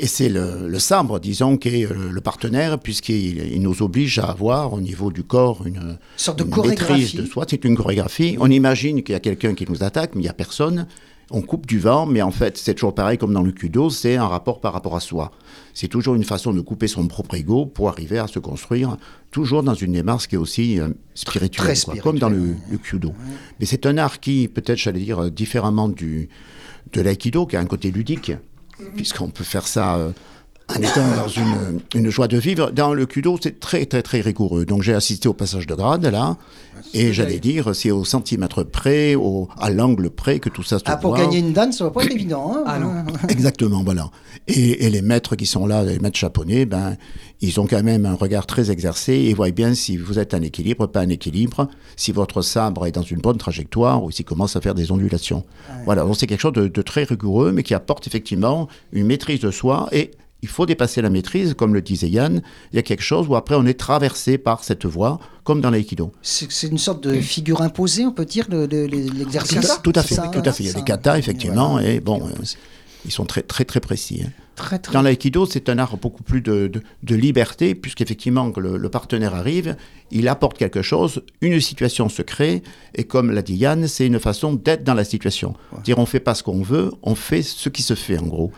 Et 0.00 0.06
c'est 0.06 0.28
le, 0.28 0.68
le 0.68 0.78
sabre, 0.78 1.18
disons, 1.18 1.56
qui 1.56 1.68
est 1.68 1.84
euh, 1.84 2.10
le 2.12 2.20
partenaire, 2.20 2.78
puisqu'il 2.78 3.52
il 3.52 3.60
nous 3.60 3.82
oblige 3.82 4.20
à 4.20 4.26
avoir 4.26 4.72
au 4.72 4.80
niveau 4.80 5.10
du 5.10 5.24
corps 5.24 5.66
une, 5.66 5.98
sorte 6.16 6.38
de 6.38 6.44
une 6.44 6.50
chorégraphie. 6.50 6.92
maîtrise 6.92 7.14
de 7.16 7.26
soi. 7.26 7.44
C'est 7.48 7.64
une 7.64 7.76
chorégraphie. 7.76 8.36
On 8.38 8.48
imagine 8.48 9.02
qu'il 9.02 9.14
y 9.14 9.16
a 9.16 9.20
quelqu'un 9.20 9.54
qui 9.54 9.66
nous 9.68 9.82
attaque, 9.82 10.14
mais 10.14 10.20
il 10.20 10.24
n'y 10.24 10.30
a 10.30 10.34
personne. 10.34 10.86
On 11.30 11.42
coupe 11.42 11.66
du 11.66 11.80
vent, 11.80 12.06
mais 12.06 12.22
en 12.22 12.30
fait, 12.30 12.56
c'est 12.56 12.74
toujours 12.74 12.94
pareil 12.94 13.18
comme 13.18 13.34
dans 13.34 13.42
le 13.42 13.52
kudo, 13.52 13.90
c'est 13.90 14.16
un 14.16 14.28
rapport 14.28 14.60
par 14.60 14.72
rapport 14.72 14.96
à 14.96 15.00
soi. 15.00 15.32
C'est 15.74 15.88
toujours 15.88 16.14
une 16.14 16.24
façon 16.24 16.52
de 16.52 16.60
couper 16.60 16.86
son 16.86 17.06
propre 17.06 17.34
ego 17.34 17.66
pour 17.66 17.90
arriver 17.90 18.18
à 18.18 18.28
se 18.28 18.38
construire, 18.38 18.96
toujours 19.30 19.62
dans 19.62 19.74
une 19.74 19.92
démarche 19.92 20.28
qui 20.28 20.36
est 20.36 20.38
aussi 20.38 20.80
euh, 20.80 20.88
spirituelle, 21.14 21.50
Très 21.50 21.66
quoi, 21.66 21.74
spirituelle, 21.74 22.02
comme 22.02 22.18
dans 22.18 22.30
le, 22.30 22.54
le 22.70 22.78
kudo. 22.78 23.12
Mais 23.60 23.66
c'est 23.66 23.84
un 23.84 23.98
art 23.98 24.20
qui, 24.20 24.48
peut-être, 24.48 24.78
j'allais 24.78 25.00
dire, 25.00 25.24
euh, 25.24 25.30
différemment 25.30 25.88
du, 25.90 26.30
de 26.94 27.00
l'aïkido, 27.02 27.44
qui 27.44 27.56
a 27.56 27.60
un 27.60 27.66
côté 27.66 27.90
ludique, 27.90 28.32
puisqu'on 28.96 29.28
peut 29.28 29.44
faire 29.44 29.66
ça 29.66 29.96
euh, 29.96 30.10
en 30.70 30.82
étant 30.82 31.16
dans 31.16 31.28
une, 31.28 31.80
une 31.94 32.10
joie 32.10 32.28
de 32.28 32.36
vivre. 32.36 32.70
Dans 32.70 32.92
le 32.92 33.06
kudo, 33.06 33.38
c'est 33.42 33.58
très, 33.58 33.86
très, 33.86 34.02
très 34.02 34.20
rigoureux. 34.20 34.64
Donc, 34.66 34.82
j'ai 34.82 34.94
assisté 34.94 35.28
au 35.28 35.32
passage 35.32 35.66
de 35.66 35.74
grade, 35.74 36.04
là, 36.04 36.36
et 36.94 37.12
j'allais 37.12 37.38
dire, 37.40 37.74
c'est 37.74 37.90
au 37.90 38.04
centimètre 38.04 38.62
près, 38.64 39.14
au, 39.14 39.48
à 39.58 39.70
l'angle 39.70 40.10
près 40.10 40.38
que 40.40 40.48
tout 40.50 40.62
ça 40.62 40.78
se 40.78 40.84
Ah, 40.86 40.96
pour 40.96 41.14
voit. 41.16 41.24
gagner 41.24 41.38
une 41.38 41.52
danse, 41.52 41.78
ça 41.78 41.84
va 41.84 41.90
pas 41.90 42.04
être 42.04 42.12
évident. 42.12 42.52
Hein 42.54 42.64
Ah 42.66 42.78
non. 42.78 42.92
Exactement, 43.28 43.82
voilà. 43.82 44.10
Et, 44.46 44.84
et 44.86 44.90
les 44.90 45.02
maîtres 45.02 45.36
qui 45.36 45.46
sont 45.46 45.66
là, 45.66 45.82
les 45.82 45.98
maîtres 45.98 46.18
japonais, 46.18 46.66
ben, 46.66 46.96
ils 47.40 47.58
ont 47.60 47.66
quand 47.66 47.82
même 47.82 48.04
un 48.06 48.14
regard 48.14 48.46
très 48.46 48.70
exercé 48.70 49.14
et 49.14 49.34
voient 49.34 49.50
bien 49.50 49.74
si 49.74 49.96
vous 49.96 50.18
êtes 50.18 50.34
en 50.34 50.42
équilibre, 50.42 50.86
pas 50.86 51.00
en 51.02 51.08
équilibre, 51.08 51.68
si 51.96 52.12
votre 52.12 52.42
sabre 52.42 52.86
est 52.86 52.92
dans 52.92 53.02
une 53.02 53.20
bonne 53.20 53.38
trajectoire 53.38 54.02
ou 54.04 54.10
s'il 54.10 54.24
commence 54.26 54.54
à 54.56 54.60
faire 54.60 54.74
des 54.74 54.92
ondulations. 54.92 55.44
Voilà, 55.84 56.04
donc 56.04 56.16
c'est 56.16 56.26
quelque 56.26 56.40
chose 56.40 56.52
de, 56.52 56.68
de 56.68 56.82
très 56.82 57.04
rigoureux, 57.04 57.52
mais 57.52 57.62
qui 57.62 57.74
apporte 57.74 58.06
effectivement 58.06 58.68
une 58.92 59.06
maîtrise 59.06 59.40
de 59.40 59.50
soi 59.50 59.88
et 59.92 60.10
il 60.42 60.48
faut 60.48 60.66
dépasser 60.66 61.02
la 61.02 61.10
maîtrise, 61.10 61.54
comme 61.54 61.74
le 61.74 61.82
disait 61.82 62.08
Yann. 62.08 62.42
Il 62.72 62.76
y 62.76 62.78
a 62.78 62.82
quelque 62.82 63.02
chose 63.02 63.26
où 63.28 63.34
après 63.36 63.54
on 63.56 63.66
est 63.66 63.78
traversé 63.78 64.38
par 64.38 64.62
cette 64.64 64.86
voie, 64.86 65.18
comme 65.44 65.60
dans 65.60 65.70
l'aïkido. 65.70 66.12
C'est 66.22 66.50
c'est 66.52 66.68
une 66.68 66.78
sorte 66.78 67.02
de 67.04 67.20
figure 67.20 67.60
imposée, 67.62 68.06
on 68.06 68.12
peut 68.12 68.24
dire, 68.24 68.46
le- 68.50 68.66
le- 68.66 68.86
le- 68.86 69.10
l'exercice. 69.18 69.58
Tout, 69.60 69.66
à- 69.72 69.78
tout 69.78 69.92
à 69.96 70.02
fait, 70.02 70.14
tout 70.32 70.42
à 70.48 70.52
fait. 70.52 70.62
Il 70.64 70.66
y 70.66 70.70
a 70.70 70.74
des 70.74 70.84
katas, 70.84 71.18
effectivement, 71.18 71.72
Voilà. 71.72 71.88
et 71.90 72.00
bon, 72.00 72.22
euh, 72.24 72.30
ils 73.04 73.10
sont 73.10 73.24
très, 73.24 73.42
très, 73.42 73.64
très 73.64 73.80
précis. 73.80 74.22
hein. 74.26 74.30
Très, 74.54 74.80
très... 74.80 74.92
Dans 74.92 75.02
l'aïkido, 75.02 75.46
c'est 75.46 75.68
un 75.68 75.78
art 75.78 75.96
beaucoup 75.98 76.24
plus 76.24 76.40
de, 76.40 76.66
de, 76.66 76.82
de 77.04 77.14
liberté, 77.14 77.76
puisqu'effectivement, 77.76 78.50
que 78.50 78.58
le, 78.58 78.76
le, 78.76 78.88
partenaire 78.88 79.36
arrive, 79.36 79.76
il 80.10 80.26
apporte 80.26 80.58
quelque 80.58 80.82
chose, 80.82 81.22
une 81.40 81.60
situation 81.60 82.08
se 82.08 82.22
crée, 82.22 82.64
et 82.96 83.04
comme 83.04 83.30
l'a 83.30 83.42
dit 83.42 83.54
Yann, 83.54 83.86
c'est 83.86 84.04
une 84.06 84.18
façon 84.18 84.54
d'être 84.54 84.82
dans 84.82 84.94
la 84.94 85.04
situation. 85.04 85.54
Ouais. 85.72 85.82
Dire 85.84 85.98
on 86.00 86.06
fait 86.06 86.18
pas 86.18 86.34
ce 86.34 86.42
qu'on 86.42 86.60
veut, 86.62 86.90
on 87.04 87.14
fait 87.14 87.42
ce 87.42 87.68
qui 87.68 87.82
se 87.82 87.94
fait 87.94 88.18
en 88.18 88.26
gros. 88.26 88.50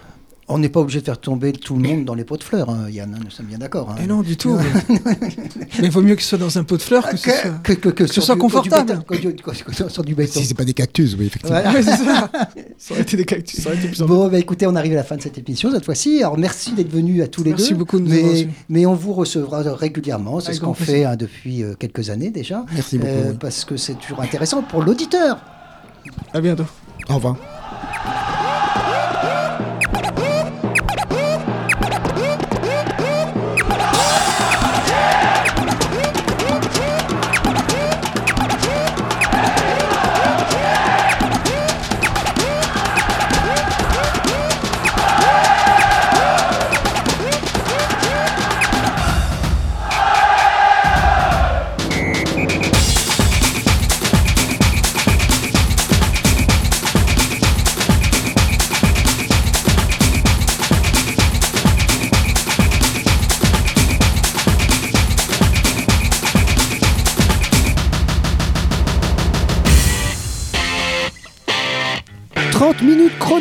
On 0.53 0.59
n'est 0.59 0.69
pas 0.69 0.81
obligé 0.81 1.01
de 1.01 1.05
faire 1.05 1.21
tomber 1.21 1.53
tout 1.53 1.77
le 1.77 1.89
monde 1.89 2.05
dans 2.05 2.15
les 2.15 2.25
pots 2.25 2.37
de 2.37 2.43
fleurs, 2.43 2.71
hein, 2.71 2.89
Yann, 2.91 3.15
hein, 3.15 3.21
nous 3.25 3.31
sommes 3.31 3.47
bien 3.47 3.59
d'accord. 3.59 3.91
Hein. 3.91 4.03
Et 4.03 4.07
non, 4.07 4.23
du 4.23 4.37
tout. 4.37 4.59
mais 4.89 5.85
il 5.85 5.91
vaut 5.91 6.03
mieux 6.03 6.17
que 6.17 6.23
ce 6.23 6.31
soit 6.31 6.39
dans 6.39 6.59
un 6.59 6.65
pot 6.65 6.77
de 6.77 6.83
fleurs 6.83 7.09
que, 7.09 7.15
que, 7.17 7.17
ce 7.17 7.31
soit, 7.31 7.59
que, 7.63 7.73
que, 7.73 7.89
que 7.89 8.07
ce 8.07 8.21
soit 8.21 8.35
du, 8.35 8.41
confortable. 8.41 9.05
sur 9.89 10.05
du 10.05 10.15
béton. 10.15 10.41
Si 10.41 10.47
c'est 10.47 10.55
pas 10.55 10.65
des 10.65 10.75
cactus, 10.75 11.15
oui, 11.19 11.27
effectivement. 11.27 11.57
Ouais, 11.57 11.83
c'est 11.83 11.97
ça. 11.97 12.31
ça 12.79 12.95
aurait 12.95 13.03
été 13.03 13.17
des 13.17 13.25
cactus. 13.25 13.61
Ça 13.61 13.69
aurait 13.71 13.79
été 13.79 13.89
plus 13.89 14.03
bon, 14.03 14.29
bah, 14.29 14.39
écoutez, 14.39 14.67
on 14.67 14.75
arrive 14.75 14.93
à 14.93 14.97
la 14.97 15.05
fin 15.05 15.17
de 15.17 15.23
cette 15.23 15.39
émission 15.39 15.71
cette 15.71 15.85
fois-ci. 15.85 16.19
Alors 16.19 16.39
merci 16.39 16.73
d'être 16.73 16.91
venus 16.91 17.23
à 17.23 17.29
tous 17.29 17.45
les 17.45 17.51
merci 17.51 17.75
deux. 17.75 17.77
Merci 17.77 17.79
beaucoup 17.79 17.99
de 17.99 18.05
nous 18.05 18.11
mais, 18.11 18.41
avoir 18.41 18.55
mais 18.69 18.87
on 18.87 18.95
vous 18.95 19.13
recevra 19.13 19.63
régulièrement. 19.63 20.41
C'est 20.41 20.55
ce 20.55 20.61
qu'on 20.61 20.75
fait 20.75 21.05
hein, 21.05 21.17
depuis 21.17 21.63
euh, 21.63 21.75
quelques 21.79 22.11
années 22.11 22.31
déjà. 22.31 22.65
Merci 22.75 22.99
beaucoup. 22.99 23.11
Euh, 23.11 23.31
oui. 23.31 23.37
Parce 23.41 23.65
que 23.65 23.77
c'est 23.77 23.95
toujours 23.95 24.21
intéressant 24.21 24.63
pour 24.63 24.83
l'auditeur. 24.83 25.39
À 26.33 26.41
bientôt. 26.41 26.67
Au 27.09 27.15
revoir. 27.15 27.37